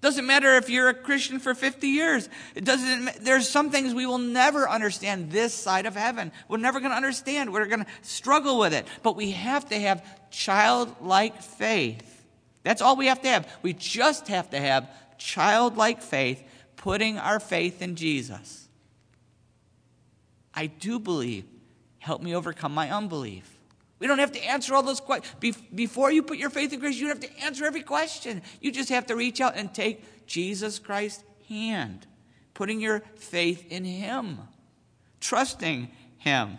Doesn't 0.00 0.26
matter 0.26 0.54
if 0.54 0.70
you're 0.70 0.88
a 0.88 0.94
Christian 0.94 1.40
for 1.40 1.54
50 1.54 1.88
years. 1.88 2.28
It 2.54 2.64
doesn't, 2.64 3.24
there's 3.24 3.48
some 3.48 3.70
things 3.70 3.94
we 3.94 4.06
will 4.06 4.18
never 4.18 4.68
understand 4.68 5.32
this 5.32 5.52
side 5.52 5.86
of 5.86 5.96
heaven. 5.96 6.30
We're 6.46 6.58
never 6.58 6.78
going 6.78 6.92
to 6.92 6.96
understand. 6.96 7.52
We're 7.52 7.66
going 7.66 7.84
to 7.84 7.90
struggle 8.02 8.58
with 8.60 8.72
it. 8.72 8.86
But 9.02 9.16
we 9.16 9.32
have 9.32 9.68
to 9.70 9.78
have 9.78 10.06
childlike 10.30 11.42
faith. 11.42 12.24
That's 12.62 12.80
all 12.80 12.94
we 12.94 13.06
have 13.06 13.22
to 13.22 13.28
have. 13.28 13.50
We 13.62 13.72
just 13.72 14.28
have 14.28 14.50
to 14.50 14.60
have 14.60 14.88
childlike 15.18 16.00
faith, 16.00 16.44
putting 16.76 17.18
our 17.18 17.40
faith 17.40 17.82
in 17.82 17.96
Jesus. 17.96 18.68
I 20.54 20.66
do 20.66 21.00
believe. 21.00 21.44
Help 21.98 22.22
me 22.22 22.36
overcome 22.36 22.72
my 22.72 22.90
unbelief. 22.90 23.57
We 23.98 24.06
don't 24.06 24.18
have 24.18 24.32
to 24.32 24.44
answer 24.44 24.74
all 24.74 24.82
those 24.82 25.00
questions. 25.00 25.56
Before 25.74 26.10
you 26.10 26.22
put 26.22 26.38
your 26.38 26.50
faith 26.50 26.72
in 26.72 26.80
Christ, 26.80 26.98
you 26.98 27.08
don't 27.08 27.22
have 27.22 27.30
to 27.30 27.44
answer 27.44 27.64
every 27.64 27.82
question. 27.82 28.42
You 28.60 28.70
just 28.70 28.90
have 28.90 29.06
to 29.06 29.16
reach 29.16 29.40
out 29.40 29.56
and 29.56 29.74
take 29.74 30.26
Jesus 30.26 30.78
Christ's 30.78 31.24
hand, 31.48 32.06
putting 32.54 32.80
your 32.80 33.00
faith 33.16 33.66
in 33.70 33.84
Him, 33.84 34.38
trusting 35.20 35.88
Him. 36.18 36.58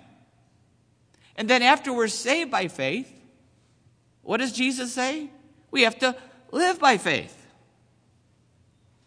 And 1.37 1.49
then 1.49 1.61
after 1.61 1.93
we're 1.93 2.09
saved 2.09 2.51
by 2.51 2.67
faith, 2.67 3.09
what 4.21 4.37
does 4.37 4.51
Jesus 4.51 4.93
say? 4.93 5.29
We 5.71 5.83
have 5.83 5.97
to 5.99 6.15
live 6.51 6.79
by 6.79 6.97
faith. 6.97 7.35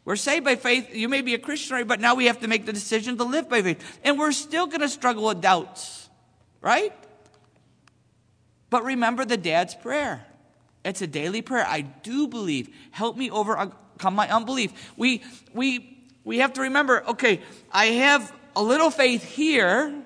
We're 0.05 0.17
saved 0.17 0.45
by 0.45 0.57
faith. 0.57 0.95
You 0.95 1.09
may 1.09 1.21
be 1.21 1.35
a 1.35 1.39
Christian, 1.39 1.77
right? 1.77 1.87
But 1.87 2.01
now 2.01 2.15
we 2.15 2.27
have 2.27 2.41
to 2.41 2.49
make 2.49 2.67
the 2.67 2.73
decision 2.73 3.19
to 3.19 3.25
live 3.25 3.49
by 3.49 3.63
faith. 3.63 4.01
And 4.03 4.19
we're 4.19 4.33
still 4.33 4.67
going 4.67 4.81
to 4.81 4.89
struggle 4.89 5.27
with 5.27 5.41
doubts, 5.41 6.09
right? 6.61 6.93
But 8.73 8.85
remember 8.85 9.27
the 9.27 9.37
dad's 9.37 9.75
prayer. 9.75 10.25
It's 10.83 11.03
a 11.03 11.07
daily 11.07 11.43
prayer. 11.43 11.67
I 11.67 11.83
do 11.83 12.27
believe. 12.27 12.71
Help 12.91 13.19
me 13.19 13.31
overcome 13.31 14.15
my 14.15 14.31
unbelief. 14.31 14.95
We, 14.97 15.23
we, 15.53 15.99
we 16.25 16.39
have 16.39 16.55
to 16.55 16.63
remember 16.63 17.05
okay, 17.09 17.43
I 17.71 17.85
have 17.87 18.33
a 18.57 18.63
little 18.63 18.89
faith 18.89 19.25
here 19.25 20.03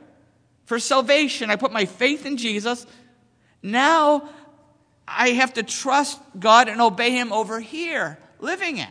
for 0.64 0.80
salvation. 0.80 1.48
I 1.48 1.54
put 1.54 1.70
my 1.70 1.84
faith 1.84 2.26
in 2.26 2.38
Jesus. 2.38 2.88
Now 3.62 4.28
I 5.06 5.28
have 5.28 5.54
to 5.54 5.62
trust 5.62 6.20
God 6.36 6.68
and 6.68 6.80
obey 6.80 7.12
Him 7.12 7.32
over 7.32 7.60
here, 7.60 8.18
living 8.40 8.78
it. 8.78 8.90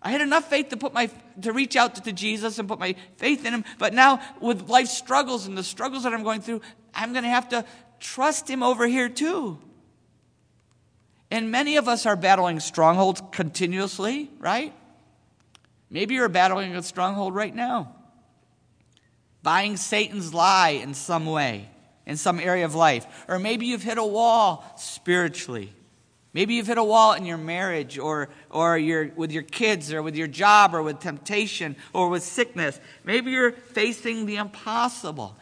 I 0.00 0.10
had 0.10 0.22
enough 0.22 0.48
faith 0.48 0.70
to 0.70 0.78
put 0.78 0.94
my 0.94 1.10
to 1.42 1.52
reach 1.52 1.76
out 1.76 2.02
to 2.02 2.12
Jesus 2.12 2.58
and 2.58 2.66
put 2.66 2.78
my 2.78 2.94
faith 3.18 3.44
in 3.44 3.52
him, 3.52 3.64
but 3.78 3.92
now 3.92 4.20
with 4.40 4.70
life 4.70 4.88
struggles 4.88 5.46
and 5.46 5.58
the 5.58 5.62
struggles 5.62 6.04
that 6.04 6.14
I'm 6.14 6.22
going 6.22 6.40
through, 6.40 6.62
I'm 6.94 7.12
going 7.12 7.24
to 7.24 7.28
have 7.28 7.50
to 7.50 7.64
trust 8.00 8.48
Him 8.48 8.62
over 8.62 8.86
here 8.86 9.08
too. 9.08 9.58
And 11.30 11.50
many 11.50 11.76
of 11.76 11.88
us 11.88 12.06
are 12.06 12.16
battling 12.16 12.60
strongholds 12.60 13.22
continuously, 13.32 14.30
right? 14.38 14.72
Maybe 15.90 16.14
you're 16.14 16.28
battling 16.28 16.74
a 16.76 16.82
stronghold 16.82 17.34
right 17.34 17.54
now. 17.54 17.94
Buying 19.42 19.76
Satan's 19.76 20.34
lie 20.34 20.70
in 20.70 20.94
some 20.94 21.26
way, 21.26 21.68
in 22.04 22.16
some 22.16 22.40
area 22.40 22.64
of 22.64 22.74
life. 22.74 23.06
Or 23.28 23.38
maybe 23.38 23.66
you've 23.66 23.82
hit 23.82 23.98
a 23.98 24.04
wall 24.04 24.64
spiritually. 24.76 25.72
Maybe 26.32 26.54
you've 26.54 26.66
hit 26.66 26.78
a 26.78 26.84
wall 26.84 27.14
in 27.14 27.24
your 27.24 27.38
marriage 27.38 27.98
or, 27.98 28.28
or 28.50 28.76
your, 28.76 29.10
with 29.16 29.32
your 29.32 29.42
kids 29.42 29.92
or 29.92 30.02
with 30.02 30.16
your 30.16 30.26
job 30.26 30.74
or 30.74 30.82
with 30.82 31.00
temptation 31.00 31.76
or 31.92 32.08
with 32.08 32.22
sickness. 32.22 32.78
Maybe 33.04 33.30
you're 33.30 33.52
facing 33.52 34.26
the 34.26 34.36
impossible. 34.36 35.36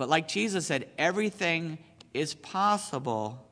But 0.00 0.08
like 0.08 0.28
Jesus 0.28 0.64
said, 0.64 0.88
everything 0.96 1.76
is 2.14 2.32
possible 2.32 3.46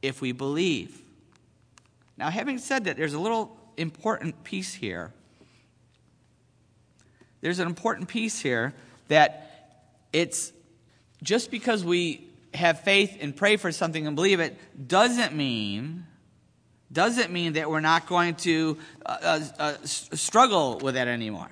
if 0.00 0.20
we 0.20 0.30
believe. 0.30 1.02
Now, 2.16 2.30
having 2.30 2.58
said 2.58 2.84
that, 2.84 2.96
there's 2.96 3.14
a 3.14 3.18
little 3.18 3.58
important 3.76 4.44
piece 4.44 4.72
here. 4.72 5.12
There's 7.40 7.58
an 7.58 7.66
important 7.66 8.06
piece 8.06 8.38
here 8.38 8.74
that 9.08 9.80
it's 10.12 10.52
just 11.24 11.50
because 11.50 11.84
we 11.84 12.28
have 12.54 12.82
faith 12.82 13.18
and 13.20 13.34
pray 13.34 13.56
for 13.56 13.72
something 13.72 14.06
and 14.06 14.14
believe 14.14 14.38
it 14.38 14.56
doesn't 14.86 15.34
mean 15.34 16.06
doesn't 16.92 17.32
mean 17.32 17.54
that 17.54 17.68
we're 17.68 17.80
not 17.80 18.06
going 18.06 18.36
to 18.36 18.78
uh, 19.04 19.16
uh, 19.20 19.40
uh 19.58 19.74
struggle 19.82 20.78
with 20.78 20.94
that 20.94 21.08
anymore. 21.08 21.50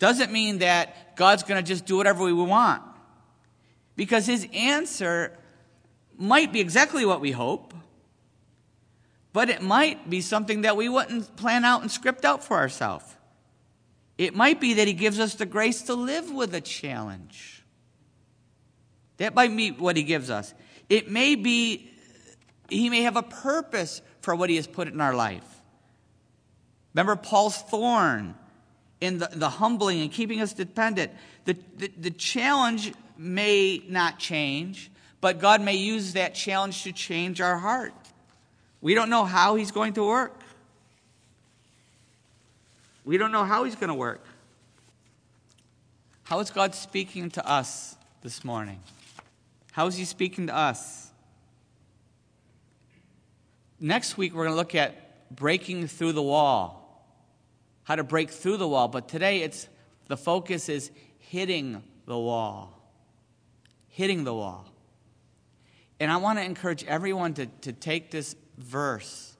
Doesn't 0.00 0.32
mean 0.32 0.58
that 0.58 1.14
God's 1.14 1.44
going 1.44 1.62
to 1.62 1.66
just 1.66 1.86
do 1.86 1.96
whatever 1.96 2.24
we 2.24 2.32
want. 2.32 2.82
Because 3.96 4.26
his 4.26 4.46
answer 4.52 5.36
might 6.16 6.52
be 6.52 6.60
exactly 6.60 7.04
what 7.04 7.20
we 7.20 7.30
hope, 7.30 7.74
But 9.32 9.48
it 9.48 9.62
might 9.62 10.10
be 10.10 10.20
something 10.20 10.62
that 10.62 10.76
we 10.76 10.88
wouldn't 10.88 11.36
plan 11.36 11.64
out 11.64 11.82
and 11.82 11.90
script 11.90 12.24
out 12.24 12.44
for 12.44 12.58
ourselves. 12.58 13.04
It 14.18 14.34
might 14.34 14.60
be 14.60 14.74
that 14.74 14.86
He 14.86 14.92
gives 14.92 15.18
us 15.18 15.34
the 15.34 15.46
grace 15.46 15.82
to 15.82 15.94
live 15.94 16.30
with 16.30 16.54
a 16.54 16.60
challenge. 16.60 17.64
That 19.16 19.34
might 19.34 19.56
be 19.56 19.70
what 19.70 19.96
He 19.96 20.02
gives 20.02 20.28
us. 20.28 20.52
It 20.88 21.10
may 21.10 21.34
be 21.34 21.90
He 22.68 22.90
may 22.90 23.02
have 23.02 23.16
a 23.16 23.22
purpose 23.22 24.02
for 24.20 24.34
what 24.34 24.50
He 24.50 24.56
has 24.56 24.66
put 24.66 24.88
in 24.88 25.00
our 25.00 25.14
life. 25.14 25.62
Remember 26.94 27.16
Paul's 27.16 27.56
thorn 27.56 28.34
in 29.00 29.18
the, 29.18 29.30
the 29.32 29.48
humbling 29.48 30.02
and 30.02 30.12
keeping 30.12 30.42
us 30.42 30.52
dependent. 30.52 31.10
The, 31.46 31.56
the, 31.78 31.90
the 31.96 32.10
challenge 32.10 32.92
may 33.18 33.82
not 33.88 34.18
change, 34.18 34.90
but 35.20 35.38
God 35.38 35.60
may 35.60 35.74
use 35.74 36.14
that 36.14 36.34
challenge 36.34 36.82
to 36.84 36.92
change 36.92 37.40
our 37.40 37.58
heart. 37.58 37.94
We 38.80 38.94
don't 38.94 39.10
know 39.10 39.24
how 39.24 39.54
He's 39.54 39.70
going 39.70 39.94
to 39.94 40.06
work. 40.06 40.40
We 43.04 43.18
don't 43.18 43.32
know 43.32 43.44
how 43.44 43.64
He's 43.64 43.76
going 43.76 43.88
to 43.88 43.94
work. 43.94 44.24
How 46.24 46.40
is 46.40 46.50
God 46.50 46.74
speaking 46.74 47.30
to 47.30 47.46
us 47.48 47.96
this 48.22 48.44
morning? 48.44 48.80
How 49.72 49.86
is 49.86 49.96
He 49.96 50.04
speaking 50.04 50.48
to 50.48 50.56
us? 50.56 51.10
Next 53.80 54.16
week, 54.16 54.34
we're 54.34 54.44
going 54.44 54.54
to 54.54 54.56
look 54.56 54.74
at 54.74 55.34
breaking 55.34 55.88
through 55.88 56.12
the 56.12 56.22
wall. 56.22 57.04
How 57.84 57.96
to 57.96 58.04
break 58.04 58.30
through 58.30 58.58
the 58.58 58.68
wall. 58.68 58.88
But 58.88 59.08
today, 59.08 59.42
it's 59.42 59.68
the 60.06 60.16
focus 60.16 60.68
is 60.68 60.90
hitting 61.18 61.82
the 62.06 62.18
wall. 62.18 62.81
Hitting 63.92 64.24
the 64.24 64.34
wall. 64.34 64.66
And 66.00 66.10
I 66.10 66.16
want 66.16 66.38
to 66.38 66.44
encourage 66.44 66.84
everyone 66.84 67.34
to, 67.34 67.46
to 67.46 67.72
take 67.72 68.10
this 68.10 68.34
verse 68.58 69.36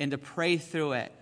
and 0.00 0.10
to 0.10 0.18
pray 0.18 0.56
through 0.56 0.92
it 0.92 1.12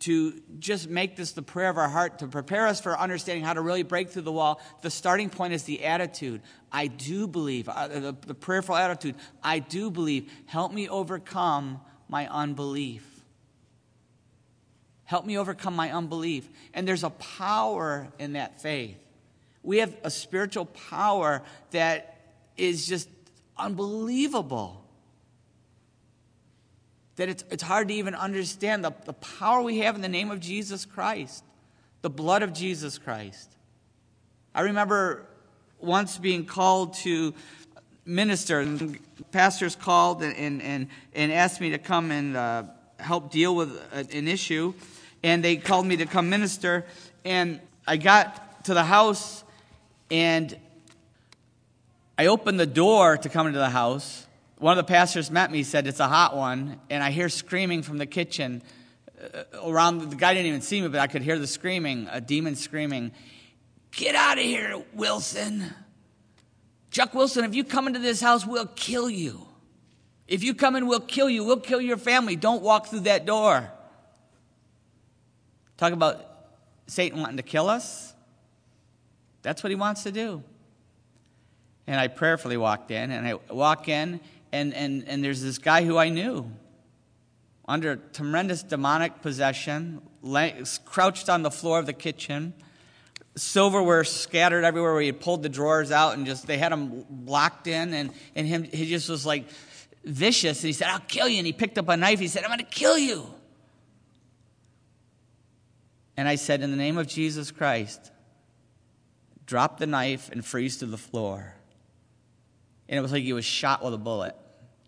to 0.00 0.40
just 0.58 0.88
make 0.88 1.16
this 1.16 1.32
the 1.32 1.42
prayer 1.42 1.70
of 1.70 1.78
our 1.78 1.88
heart 1.88 2.18
to 2.18 2.26
prepare 2.26 2.66
us 2.66 2.80
for 2.80 2.98
understanding 2.98 3.44
how 3.44 3.52
to 3.52 3.60
really 3.60 3.82
break 3.82 4.10
through 4.10 4.22
the 4.22 4.32
wall. 4.32 4.60
The 4.82 4.90
starting 4.90 5.30
point 5.30 5.54
is 5.54 5.62
the 5.64 5.84
attitude. 5.84 6.42
I 6.70 6.88
do 6.88 7.26
believe, 7.26 7.68
uh, 7.68 7.88
the, 7.88 8.16
the 8.26 8.34
prayerful 8.34 8.76
attitude. 8.76 9.14
I 9.42 9.58
do 9.58 9.90
believe. 9.90 10.30
Help 10.46 10.72
me 10.72 10.88
overcome 10.88 11.80
my 12.08 12.28
unbelief. 12.28 13.24
Help 15.04 15.24
me 15.24 15.38
overcome 15.38 15.74
my 15.74 15.92
unbelief. 15.92 16.48
And 16.74 16.86
there's 16.86 17.04
a 17.04 17.10
power 17.10 18.08
in 18.18 18.34
that 18.34 18.60
faith. 18.60 18.98
We 19.66 19.78
have 19.78 19.94
a 20.04 20.10
spiritual 20.10 20.64
power 20.64 21.42
that 21.72 22.16
is 22.56 22.86
just 22.86 23.08
unbelievable 23.58 24.86
that 27.16 27.28
it's, 27.28 27.44
it's 27.50 27.62
hard 27.62 27.88
to 27.88 27.94
even 27.94 28.14
understand 28.14 28.84
the, 28.84 28.92
the 29.06 29.14
power 29.14 29.62
we 29.62 29.78
have 29.78 29.96
in 29.96 30.02
the 30.02 30.08
name 30.08 30.30
of 30.30 30.38
Jesus 30.38 30.84
Christ, 30.84 31.42
the 32.02 32.10
blood 32.10 32.42
of 32.42 32.52
Jesus 32.52 32.96
Christ. 32.96 33.50
I 34.54 34.60
remember 34.62 35.26
once 35.80 36.16
being 36.16 36.44
called 36.44 36.94
to 36.94 37.34
minister, 38.04 38.60
and 38.60 38.98
pastors 39.32 39.74
called 39.74 40.22
and, 40.22 40.62
and, 40.62 40.88
and 41.14 41.32
asked 41.32 41.60
me 41.60 41.70
to 41.70 41.78
come 41.78 42.12
and 42.12 42.36
uh, 42.36 42.62
help 43.00 43.32
deal 43.32 43.56
with 43.56 43.76
an 43.92 44.28
issue, 44.28 44.74
and 45.24 45.42
they 45.42 45.56
called 45.56 45.86
me 45.86 45.96
to 45.96 46.06
come 46.06 46.30
minister, 46.30 46.86
and 47.24 47.60
I 47.86 47.96
got 47.96 48.64
to 48.66 48.74
the 48.74 48.84
house, 48.84 49.42
and 50.10 50.56
I 52.18 52.26
opened 52.26 52.58
the 52.58 52.66
door 52.66 53.16
to 53.16 53.28
come 53.28 53.46
into 53.46 53.58
the 53.58 53.70
house, 53.70 54.26
one 54.58 54.78
of 54.78 54.86
the 54.86 54.90
pastors 54.90 55.30
met 55.30 55.50
me, 55.50 55.62
said, 55.62 55.86
It's 55.86 56.00
a 56.00 56.08
hot 56.08 56.36
one. 56.36 56.80
And 56.88 57.02
I 57.02 57.10
hear 57.10 57.28
screaming 57.28 57.82
from 57.82 57.98
the 57.98 58.06
kitchen 58.06 58.62
uh, 59.20 59.42
around. 59.62 60.10
The 60.10 60.16
guy 60.16 60.32
didn't 60.32 60.46
even 60.46 60.62
see 60.62 60.80
me, 60.80 60.88
but 60.88 61.00
I 61.00 61.08
could 61.08 61.22
hear 61.22 61.38
the 61.38 61.46
screaming, 61.46 62.08
a 62.10 62.20
demon 62.20 62.56
screaming, 62.56 63.12
Get 63.92 64.14
out 64.14 64.38
of 64.38 64.44
here, 64.44 64.82
Wilson. 64.92 65.72
Chuck 66.90 67.14
Wilson, 67.14 67.44
if 67.44 67.54
you 67.54 67.64
come 67.64 67.86
into 67.86 67.98
this 67.98 68.20
house, 68.20 68.46
we'll 68.46 68.66
kill 68.66 69.08
you. 69.08 69.46
If 70.28 70.42
you 70.42 70.54
come 70.54 70.76
in, 70.76 70.86
we'll 70.86 71.00
kill 71.00 71.30
you. 71.30 71.44
We'll 71.44 71.60
kill 71.60 71.80
your 71.80 71.96
family. 71.96 72.36
Don't 72.36 72.62
walk 72.62 72.88
through 72.88 73.00
that 73.00 73.26
door. 73.26 73.70
Talk 75.76 75.92
about 75.92 76.24
Satan 76.86 77.20
wanting 77.20 77.36
to 77.36 77.42
kill 77.42 77.68
us. 77.68 78.14
That's 79.46 79.62
what 79.62 79.70
he 79.70 79.76
wants 79.76 80.02
to 80.02 80.10
do. 80.10 80.42
And 81.86 82.00
I 82.00 82.08
prayerfully 82.08 82.56
walked 82.56 82.90
in, 82.90 83.12
and 83.12 83.24
I 83.24 83.34
walk 83.48 83.88
in, 83.88 84.18
and, 84.50 84.74
and, 84.74 85.06
and 85.06 85.22
there's 85.22 85.40
this 85.40 85.58
guy 85.58 85.84
who 85.84 85.96
I 85.96 86.08
knew 86.08 86.50
under 87.68 87.94
tremendous 87.94 88.64
demonic 88.64 89.22
possession, 89.22 90.02
lay, 90.20 90.60
crouched 90.84 91.28
on 91.28 91.42
the 91.42 91.52
floor 91.52 91.78
of 91.78 91.86
the 91.86 91.92
kitchen. 91.92 92.54
Silverware 93.36 94.02
scattered 94.02 94.64
everywhere 94.64 94.94
where 94.94 95.02
he 95.02 95.06
had 95.06 95.20
pulled 95.20 95.44
the 95.44 95.48
drawers 95.48 95.92
out 95.92 96.14
and 96.14 96.26
just 96.26 96.48
they 96.48 96.58
had 96.58 96.72
him 96.72 97.04
locked 97.24 97.68
in 97.68 97.94
and, 97.94 98.10
and 98.34 98.48
him 98.48 98.64
he 98.64 98.88
just 98.88 99.08
was 99.08 99.24
like 99.24 99.44
vicious 100.04 100.58
and 100.60 100.66
he 100.66 100.72
said, 100.72 100.88
I'll 100.88 100.98
kill 100.98 101.28
you. 101.28 101.38
And 101.38 101.46
he 101.46 101.52
picked 101.52 101.78
up 101.78 101.88
a 101.88 101.96
knife, 101.96 102.18
he 102.18 102.26
said, 102.26 102.42
I'm 102.42 102.50
gonna 102.50 102.64
kill 102.64 102.98
you. 102.98 103.32
And 106.16 106.26
I 106.26 106.34
said, 106.34 106.62
In 106.62 106.72
the 106.72 106.76
name 106.76 106.98
of 106.98 107.06
Jesus 107.06 107.52
Christ, 107.52 108.10
drop 109.46 109.78
the 109.78 109.86
knife 109.86 110.30
and 110.30 110.44
freeze 110.44 110.78
to 110.78 110.86
the 110.86 110.98
floor. 110.98 111.54
And 112.88 112.98
it 112.98 113.00
was 113.00 113.12
like 113.12 113.22
he 113.22 113.32
was 113.32 113.44
shot 113.44 113.84
with 113.84 113.94
a 113.94 113.98
bullet. 113.98 114.34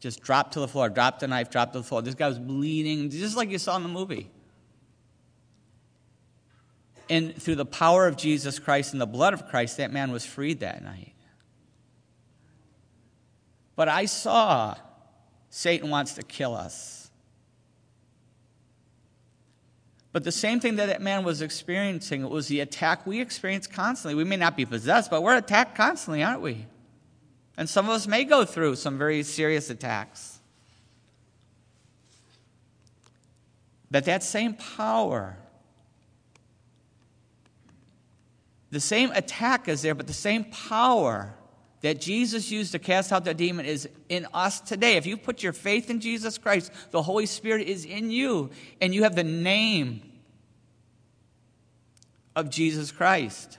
Just 0.00 0.20
dropped 0.20 0.52
to 0.52 0.60
the 0.60 0.68
floor, 0.68 0.88
dropped 0.88 1.20
the 1.20 1.28
knife, 1.28 1.50
dropped 1.50 1.72
to 1.72 1.80
the 1.80 1.84
floor. 1.84 2.02
This 2.02 2.14
guy 2.14 2.28
was 2.28 2.38
bleeding, 2.38 3.10
just 3.10 3.36
like 3.36 3.50
you 3.50 3.58
saw 3.58 3.76
in 3.76 3.82
the 3.82 3.88
movie. 3.88 4.30
And 7.10 7.34
through 7.40 7.56
the 7.56 7.66
power 7.66 8.06
of 8.06 8.16
Jesus 8.16 8.58
Christ 8.58 8.92
and 8.92 9.00
the 9.00 9.06
blood 9.06 9.32
of 9.32 9.48
Christ, 9.48 9.78
that 9.78 9.92
man 9.92 10.12
was 10.12 10.24
freed 10.26 10.60
that 10.60 10.84
night. 10.84 11.14
But 13.74 13.88
I 13.88 14.04
saw 14.06 14.76
Satan 15.50 15.88
wants 15.88 16.14
to 16.14 16.22
kill 16.22 16.54
us. 16.54 16.97
But 20.12 20.24
the 20.24 20.32
same 20.32 20.58
thing 20.58 20.76
that 20.76 20.86
that 20.86 21.02
man 21.02 21.22
was 21.22 21.42
experiencing 21.42 22.22
it 22.22 22.30
was 22.30 22.48
the 22.48 22.60
attack 22.60 23.06
we 23.06 23.20
experience 23.20 23.66
constantly. 23.66 24.14
We 24.14 24.28
may 24.28 24.36
not 24.36 24.56
be 24.56 24.64
possessed, 24.64 25.10
but 25.10 25.22
we're 25.22 25.36
attacked 25.36 25.76
constantly, 25.76 26.22
aren't 26.22 26.40
we? 26.40 26.66
And 27.56 27.68
some 27.68 27.86
of 27.86 27.92
us 27.92 28.06
may 28.06 28.24
go 28.24 28.44
through 28.44 28.76
some 28.76 28.96
very 28.96 29.22
serious 29.22 29.68
attacks. 29.68 30.38
But 33.90 34.04
that 34.04 34.22
same 34.22 34.54
power, 34.54 35.36
the 38.70 38.80
same 38.80 39.10
attack 39.12 39.68
is 39.68 39.82
there, 39.82 39.94
but 39.94 40.06
the 40.06 40.12
same 40.12 40.44
power 40.44 41.34
that 41.80 42.00
Jesus 42.00 42.50
used 42.50 42.72
to 42.72 42.78
cast 42.78 43.12
out 43.12 43.24
the 43.24 43.34
demon 43.34 43.66
is 43.66 43.88
in 44.08 44.26
us 44.34 44.60
today. 44.60 44.96
If 44.96 45.06
you 45.06 45.16
put 45.16 45.42
your 45.42 45.52
faith 45.52 45.90
in 45.90 46.00
Jesus 46.00 46.38
Christ, 46.38 46.72
the 46.90 47.02
Holy 47.02 47.26
Spirit 47.26 47.68
is 47.68 47.84
in 47.84 48.10
you, 48.10 48.50
and 48.80 48.94
you 48.94 49.04
have 49.04 49.14
the 49.14 49.24
name 49.24 50.02
of 52.34 52.50
Jesus 52.50 52.90
Christ 52.90 53.58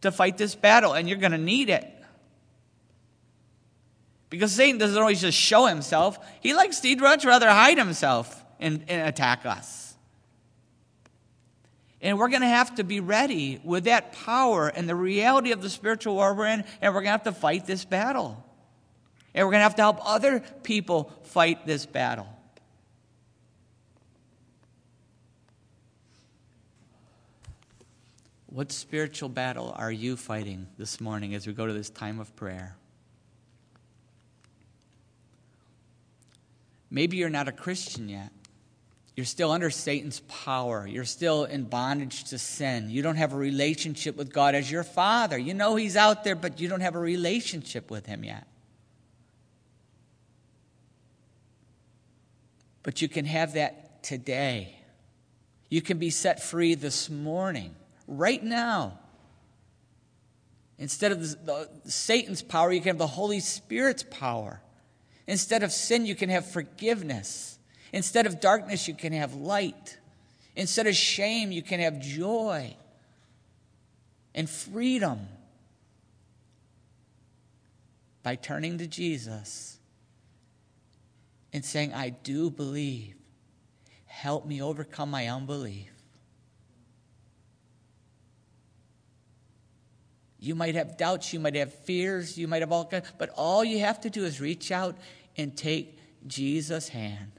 to 0.00 0.10
fight 0.10 0.36
this 0.36 0.54
battle, 0.54 0.94
and 0.94 1.08
you're 1.08 1.18
going 1.18 1.32
to 1.32 1.38
need 1.38 1.68
it. 1.68 1.94
Because 4.30 4.52
Satan 4.52 4.78
doesn't 4.78 5.00
always 5.00 5.20
just 5.20 5.38
show 5.38 5.66
himself. 5.66 6.18
He 6.40 6.54
likes 6.54 6.80
to, 6.80 6.88
he'd 6.88 7.00
much 7.00 7.24
rather 7.24 7.48
hide 7.48 7.78
himself 7.78 8.44
and, 8.60 8.84
and 8.88 9.08
attack 9.08 9.46
us. 9.46 9.87
And 12.00 12.18
we're 12.18 12.28
going 12.28 12.42
to 12.42 12.48
have 12.48 12.76
to 12.76 12.84
be 12.84 13.00
ready 13.00 13.60
with 13.64 13.84
that 13.84 14.12
power 14.12 14.68
and 14.68 14.88
the 14.88 14.94
reality 14.94 15.50
of 15.50 15.62
the 15.62 15.70
spiritual 15.70 16.14
war 16.14 16.32
we're 16.34 16.46
in, 16.46 16.64
and 16.80 16.94
we're 16.94 17.00
going 17.00 17.06
to 17.06 17.10
have 17.10 17.24
to 17.24 17.32
fight 17.32 17.66
this 17.66 17.84
battle. 17.84 18.44
And 19.34 19.46
we're 19.46 19.52
going 19.52 19.60
to 19.60 19.64
have 19.64 19.74
to 19.76 19.82
help 19.82 19.98
other 20.04 20.40
people 20.62 21.12
fight 21.24 21.66
this 21.66 21.86
battle. 21.86 22.28
What 28.46 28.72
spiritual 28.72 29.28
battle 29.28 29.74
are 29.76 29.92
you 29.92 30.16
fighting 30.16 30.68
this 30.78 31.00
morning 31.00 31.34
as 31.34 31.46
we 31.46 31.52
go 31.52 31.66
to 31.66 31.72
this 31.72 31.90
time 31.90 32.18
of 32.18 32.34
prayer? 32.34 32.76
Maybe 36.90 37.18
you're 37.18 37.28
not 37.28 37.48
a 37.48 37.52
Christian 37.52 38.08
yet. 38.08 38.32
You're 39.18 39.24
still 39.24 39.50
under 39.50 39.68
Satan's 39.68 40.20
power. 40.28 40.86
You're 40.86 41.04
still 41.04 41.42
in 41.42 41.64
bondage 41.64 42.22
to 42.30 42.38
sin. 42.38 42.88
You 42.88 43.02
don't 43.02 43.16
have 43.16 43.32
a 43.32 43.36
relationship 43.36 44.14
with 44.14 44.32
God 44.32 44.54
as 44.54 44.70
your 44.70 44.84
Father. 44.84 45.36
You 45.36 45.54
know 45.54 45.74
He's 45.74 45.96
out 45.96 46.22
there, 46.22 46.36
but 46.36 46.60
you 46.60 46.68
don't 46.68 46.82
have 46.82 46.94
a 46.94 47.00
relationship 47.00 47.90
with 47.90 48.06
Him 48.06 48.22
yet. 48.22 48.46
But 52.84 53.02
you 53.02 53.08
can 53.08 53.24
have 53.24 53.54
that 53.54 54.04
today. 54.04 54.76
You 55.68 55.82
can 55.82 55.98
be 55.98 56.10
set 56.10 56.40
free 56.40 56.76
this 56.76 57.10
morning, 57.10 57.74
right 58.06 58.40
now. 58.40 59.00
Instead 60.78 61.10
of 61.10 61.44
the, 61.44 61.68
the, 61.84 61.90
Satan's 61.90 62.40
power, 62.40 62.70
you 62.70 62.78
can 62.78 62.90
have 62.90 62.98
the 62.98 63.08
Holy 63.08 63.40
Spirit's 63.40 64.04
power. 64.04 64.60
Instead 65.26 65.64
of 65.64 65.72
sin, 65.72 66.06
you 66.06 66.14
can 66.14 66.28
have 66.28 66.48
forgiveness. 66.48 67.57
Instead 67.92 68.26
of 68.26 68.40
darkness, 68.40 68.88
you 68.88 68.94
can 68.94 69.12
have 69.12 69.34
light. 69.34 69.98
Instead 70.56 70.86
of 70.86 70.94
shame, 70.94 71.52
you 71.52 71.62
can 71.62 71.80
have 71.80 72.00
joy 72.00 72.76
and 74.34 74.48
freedom 74.48 75.28
by 78.22 78.34
turning 78.34 78.78
to 78.78 78.86
Jesus 78.86 79.78
and 81.52 81.64
saying, 81.64 81.94
I 81.94 82.10
do 82.10 82.50
believe. 82.50 83.14
Help 84.06 84.46
me 84.46 84.60
overcome 84.60 85.10
my 85.10 85.28
unbelief. 85.28 85.90
You 90.40 90.54
might 90.54 90.74
have 90.74 90.96
doubts, 90.96 91.32
you 91.32 91.40
might 91.40 91.54
have 91.56 91.72
fears, 91.72 92.38
you 92.38 92.46
might 92.46 92.62
have 92.62 92.70
all 92.70 92.84
kinds, 92.84 93.10
but 93.18 93.30
all 93.30 93.64
you 93.64 93.80
have 93.80 94.00
to 94.02 94.10
do 94.10 94.24
is 94.24 94.40
reach 94.40 94.70
out 94.70 94.96
and 95.36 95.56
take 95.56 95.98
Jesus' 96.26 96.88
hand. 96.88 97.37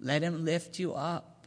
Let 0.00 0.22
him 0.22 0.44
lift 0.44 0.78
you 0.78 0.94
up. 0.94 1.46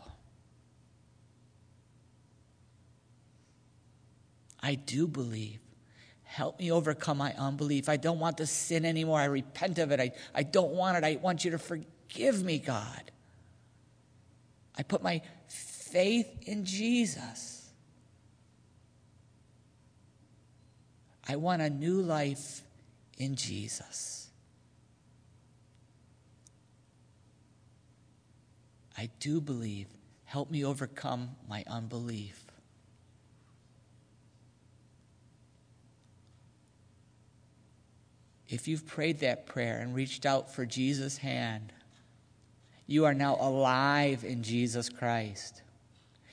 I 4.61 4.75
do 4.75 5.07
believe. 5.07 5.59
Help 6.23 6.59
me 6.59 6.71
overcome 6.71 7.17
my 7.17 7.33
unbelief. 7.37 7.89
I 7.89 7.97
don't 7.97 8.19
want 8.19 8.37
to 8.37 8.47
sin 8.47 8.85
anymore. 8.85 9.19
I 9.19 9.25
repent 9.25 9.77
of 9.77 9.91
it. 9.91 9.99
I, 9.99 10.11
I 10.33 10.43
don't 10.43 10.71
want 10.71 10.97
it. 10.97 11.03
I 11.03 11.17
want 11.21 11.43
you 11.45 11.51
to 11.51 11.59
forgive 11.59 12.43
me, 12.43 12.59
God. 12.59 13.11
I 14.75 14.83
put 14.83 15.03
my 15.03 15.21
faith 15.47 16.27
in 16.43 16.65
Jesus. 16.65 17.69
I 21.27 21.35
want 21.35 21.61
a 21.61 21.69
new 21.69 22.01
life 22.01 22.61
in 23.17 23.35
Jesus. 23.35 24.22
I 28.97 29.09
do 29.19 29.41
believe. 29.41 29.87
Help 30.25 30.49
me 30.49 30.65
overcome 30.65 31.31
my 31.47 31.63
unbelief. 31.67 32.43
If 38.49 38.67
you've 38.67 38.85
prayed 38.85 39.19
that 39.19 39.45
prayer 39.47 39.79
and 39.79 39.95
reached 39.95 40.25
out 40.25 40.53
for 40.53 40.65
Jesus' 40.65 41.17
hand, 41.17 41.73
you 42.85 43.05
are 43.05 43.13
now 43.13 43.37
alive 43.39 44.23
in 44.23 44.43
Jesus 44.43 44.89
Christ. 44.89 45.61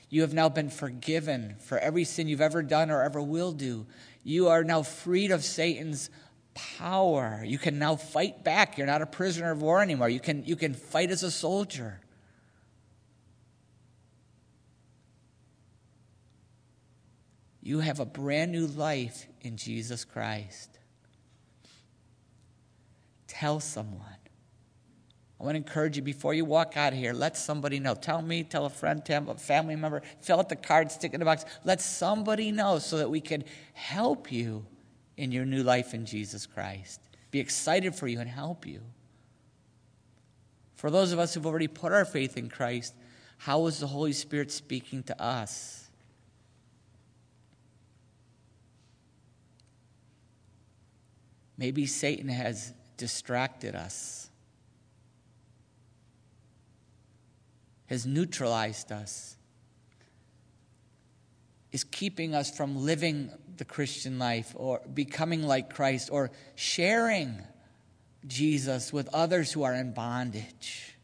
You 0.09 0.21
have 0.21 0.33
now 0.33 0.49
been 0.49 0.69
forgiven 0.69 1.55
for 1.59 1.79
every 1.79 2.03
sin 2.03 2.27
you've 2.27 2.41
ever 2.41 2.61
done 2.61 2.91
or 2.91 3.01
ever 3.01 3.21
will 3.21 3.53
do. 3.53 3.87
You 4.23 4.49
are 4.49 4.63
now 4.63 4.83
freed 4.83 5.31
of 5.31 5.43
Satan's 5.43 6.09
power. 6.53 7.41
You 7.45 7.57
can 7.57 7.79
now 7.79 7.95
fight 7.95 8.43
back. 8.43 8.77
You're 8.77 8.87
not 8.87 9.01
a 9.01 9.05
prisoner 9.05 9.51
of 9.51 9.61
war 9.61 9.81
anymore. 9.81 10.09
You 10.09 10.19
can, 10.19 10.43
you 10.43 10.57
can 10.57 10.73
fight 10.73 11.11
as 11.11 11.23
a 11.23 11.31
soldier. 11.31 12.00
You 17.61 17.79
have 17.79 17.99
a 17.99 18.05
brand 18.05 18.51
new 18.51 18.67
life 18.67 19.27
in 19.41 19.55
Jesus 19.55 20.03
Christ. 20.03 20.79
Tell 23.27 23.59
someone. 23.59 24.05
I 25.39 25.43
want 25.43 25.55
to 25.55 25.57
encourage 25.57 25.95
you 25.95 26.03
before 26.03 26.35
you 26.35 26.45
walk 26.45 26.77
out 26.77 26.93
of 26.93 26.99
here, 26.99 27.13
let 27.13 27.35
somebody 27.35 27.79
know. 27.79 27.95
Tell 27.95 28.21
me, 28.21 28.43
tell 28.43 28.65
a 28.65 28.69
friend, 28.69 29.03
tell 29.03 29.27
a 29.29 29.35
family 29.35 29.75
member, 29.75 30.03
fill 30.21 30.37
out 30.37 30.49
the 30.49 30.55
card, 30.55 30.91
stick 30.91 31.11
it 31.11 31.15
in 31.15 31.19
the 31.19 31.25
box. 31.25 31.45
Let 31.63 31.81
somebody 31.81 32.51
know 32.51 32.77
so 32.77 32.97
that 32.97 33.09
we 33.09 33.21
can 33.21 33.43
help 33.73 34.31
you 34.31 34.65
in 35.17 35.31
your 35.31 35.45
new 35.45 35.63
life 35.63 35.93
in 35.93 36.05
Jesus 36.05 36.45
Christ. 36.45 37.01
Be 37.31 37.39
excited 37.39 37.95
for 37.95 38.07
you 38.07 38.19
and 38.19 38.29
help 38.29 38.67
you. 38.67 38.81
For 40.75 40.89
those 40.89 41.11
of 41.11 41.19
us 41.19 41.33
who've 41.33 41.45
already 41.45 41.67
put 41.67 41.91
our 41.91 42.05
faith 42.05 42.37
in 42.37 42.49
Christ, 42.49 42.95
how 43.37 43.65
is 43.67 43.79
the 43.79 43.87
Holy 43.87 44.13
Spirit 44.13 44.51
speaking 44.51 45.03
to 45.03 45.21
us? 45.21 45.90
Maybe 51.61 51.85
Satan 51.85 52.27
has 52.27 52.73
distracted 52.97 53.75
us. 53.75 54.31
has 57.91 58.05
neutralized 58.05 58.89
us, 58.89 59.35
is 61.73 61.83
keeping 61.83 62.33
us 62.33 62.49
from 62.49 62.85
living 62.85 63.29
the 63.57 63.65
Christian 63.65 64.17
life 64.17 64.53
or 64.55 64.79
becoming 64.93 65.43
like 65.43 65.73
Christ 65.73 66.07
or 66.09 66.31
sharing 66.55 67.43
Jesus 68.25 68.93
with 68.93 69.09
others 69.13 69.51
who 69.51 69.63
are 69.63 69.73
in 69.73 69.93
bondage. 69.93 70.95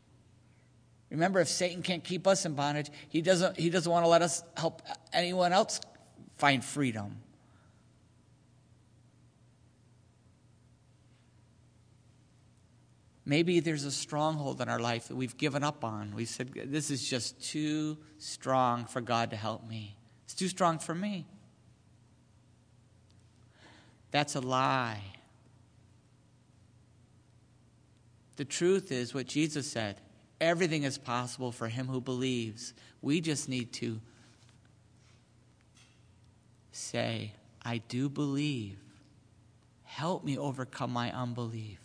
Remember, 1.09 1.41
if 1.41 1.49
Satan 1.49 1.81
can't 1.83 2.05
keep 2.05 2.25
us 2.25 2.45
in 2.45 2.53
bondage, 2.53 2.89
he 3.09 3.21
doesn't, 3.21 3.59
he 3.59 3.69
doesn't 3.69 3.91
want 3.91 4.05
to 4.05 4.09
let 4.09 4.21
us 4.21 4.41
help 4.55 4.81
anyone 5.11 5.51
else 5.51 5.81
find 6.37 6.63
freedom. 6.63 7.17
Maybe 13.27 13.59
there's 13.59 13.83
a 13.83 13.91
stronghold 13.91 14.61
in 14.61 14.69
our 14.69 14.79
life 14.79 15.09
that 15.09 15.17
we've 15.17 15.35
given 15.35 15.61
up 15.61 15.83
on. 15.83 16.15
We 16.15 16.23
said, 16.23 16.53
This 16.53 16.89
is 16.89 17.07
just 17.07 17.43
too 17.43 17.97
strong 18.19 18.85
for 18.85 19.01
God 19.01 19.31
to 19.31 19.35
help 19.35 19.67
me. 19.67 19.97
It's 20.23 20.33
too 20.33 20.47
strong 20.47 20.79
for 20.79 20.95
me. 20.95 21.25
That's 24.11 24.35
a 24.35 24.39
lie. 24.39 25.01
The 28.37 28.45
truth 28.45 28.93
is 28.93 29.13
what 29.13 29.27
Jesus 29.27 29.69
said 29.69 29.97
everything 30.39 30.83
is 30.83 30.97
possible 30.97 31.51
for 31.51 31.67
him 31.67 31.87
who 31.87 31.99
believes. 31.99 32.73
We 33.01 33.19
just 33.19 33.49
need 33.49 33.73
to 33.73 33.99
say, 36.71 37.33
I 37.65 37.79
do 37.89 38.07
believe. 38.07 38.77
Help 39.83 40.23
me 40.23 40.37
overcome 40.37 40.91
my 40.91 41.11
unbelief. 41.11 41.79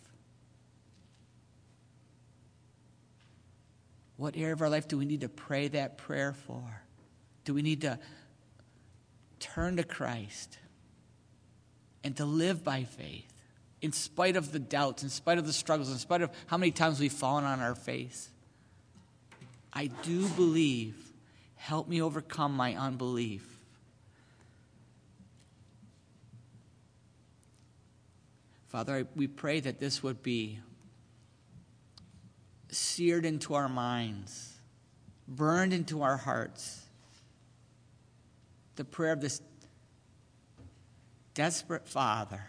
What 4.17 4.37
area 4.37 4.53
of 4.53 4.61
our 4.61 4.69
life 4.69 4.87
do 4.87 4.97
we 4.97 5.05
need 5.05 5.21
to 5.21 5.29
pray 5.29 5.67
that 5.69 5.97
prayer 5.97 6.33
for? 6.33 6.81
Do 7.45 7.53
we 7.53 7.61
need 7.61 7.81
to 7.81 7.99
turn 9.39 9.77
to 9.77 9.83
Christ 9.83 10.57
and 12.03 12.15
to 12.17 12.25
live 12.25 12.63
by 12.63 12.83
faith 12.83 13.31
in 13.81 13.91
spite 13.91 14.35
of 14.35 14.51
the 14.51 14.59
doubts, 14.59 15.03
in 15.03 15.09
spite 15.09 15.37
of 15.37 15.45
the 15.45 15.53
struggles, 15.53 15.91
in 15.91 15.97
spite 15.97 16.21
of 16.21 16.29
how 16.47 16.57
many 16.57 16.71
times 16.71 16.99
we've 16.99 17.11
fallen 17.11 17.43
on 17.43 17.59
our 17.59 17.75
face? 17.75 18.29
I 19.73 19.87
do 19.87 20.27
believe. 20.29 20.95
Help 21.55 21.87
me 21.87 22.01
overcome 22.01 22.55
my 22.55 22.75
unbelief. 22.75 23.47
Father, 28.67 29.07
we 29.15 29.27
pray 29.27 29.59
that 29.59 29.79
this 29.79 30.03
would 30.03 30.21
be 30.23 30.59
seared 32.73 33.25
into 33.25 33.53
our 33.53 33.69
minds, 33.69 34.57
burned 35.27 35.73
into 35.73 36.01
our 36.01 36.17
hearts. 36.17 36.81
The 38.75 38.83
prayer 38.83 39.13
of 39.13 39.21
this 39.21 39.41
desperate 41.33 41.87
Father. 41.87 42.41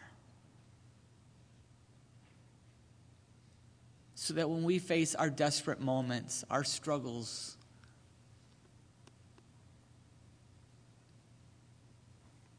So 4.15 4.35
that 4.35 4.49
when 4.49 4.65
we 4.65 4.79
face 4.79 5.15
our 5.15 5.29
desperate 5.29 5.81
moments, 5.81 6.45
our 6.51 6.65
struggles, 6.65 7.59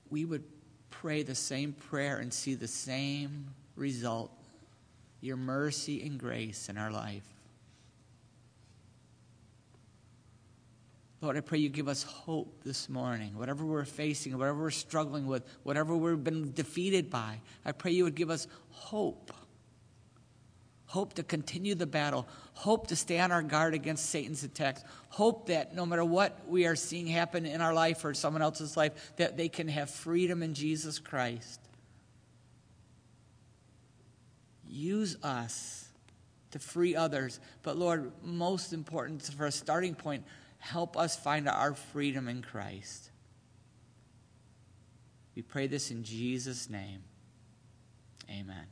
we 0.09 0.25
would 0.25 0.43
pray 0.91 1.23
the 1.23 1.35
same 1.35 1.73
prayer 1.73 2.17
and 2.17 2.31
see 2.31 2.53
the 2.53 2.67
same 2.67 3.47
result 3.75 4.31
your 5.21 5.37
mercy 5.37 6.03
and 6.03 6.19
grace 6.19 6.69
in 6.69 6.77
our 6.77 6.91
life. 6.91 7.34
Lord, 11.21 11.37
I 11.37 11.41
pray 11.41 11.59
you 11.59 11.69
give 11.69 11.87
us 11.87 12.03
hope 12.03 12.63
this 12.63 12.89
morning. 12.89 13.37
Whatever 13.37 13.65
we're 13.65 13.85
facing, 13.85 14.37
whatever 14.37 14.61
we're 14.63 14.71
struggling 14.71 15.25
with, 15.27 15.43
whatever 15.63 15.95
we've 15.95 16.23
been 16.23 16.51
defeated 16.51 17.09
by, 17.09 17.39
I 17.63 17.71
pray 17.71 17.91
you 17.91 18.03
would 18.03 18.15
give 18.15 18.29
us 18.29 18.47
hope. 18.69 19.31
Hope 20.87 21.13
to 21.13 21.23
continue 21.23 21.73
the 21.73 21.87
battle. 21.87 22.27
Hope 22.53 22.87
to 22.87 22.95
stay 22.95 23.19
on 23.19 23.31
our 23.31 23.41
guard 23.41 23.73
against 23.73 24.09
Satan's 24.09 24.43
attacks. 24.43 24.83
Hope 25.09 25.47
that 25.47 25.73
no 25.73 25.85
matter 25.85 26.05
what 26.05 26.47
we 26.47 26.65
are 26.67 26.75
seeing 26.75 27.07
happen 27.07 27.45
in 27.45 27.59
our 27.59 27.73
life 27.73 28.05
or 28.05 28.13
someone 28.13 28.41
else's 28.41 28.77
life, 28.77 29.13
that 29.17 29.35
they 29.35 29.49
can 29.49 29.67
have 29.67 29.89
freedom 29.89 30.43
in 30.43 30.53
Jesus 30.53 30.99
Christ. 30.99 31.59
Use 34.67 35.17
us 35.23 35.87
to 36.51 36.59
free 36.59 36.95
others. 36.95 37.39
But 37.63 37.77
Lord, 37.77 38.11
most 38.23 38.71
important 38.71 39.23
for 39.23 39.47
a 39.47 39.51
starting 39.51 39.95
point, 39.95 40.23
Help 40.65 40.97
us 40.97 41.15
find 41.15 41.47
our 41.47 41.75
freedom 41.75 42.27
in 42.27 42.41
Christ. 42.41 43.11
We 45.35 45.43
pray 45.43 45.67
this 45.67 45.91
in 45.91 46.03
Jesus' 46.03 46.71
name. 46.71 47.03
Amen. 48.27 48.65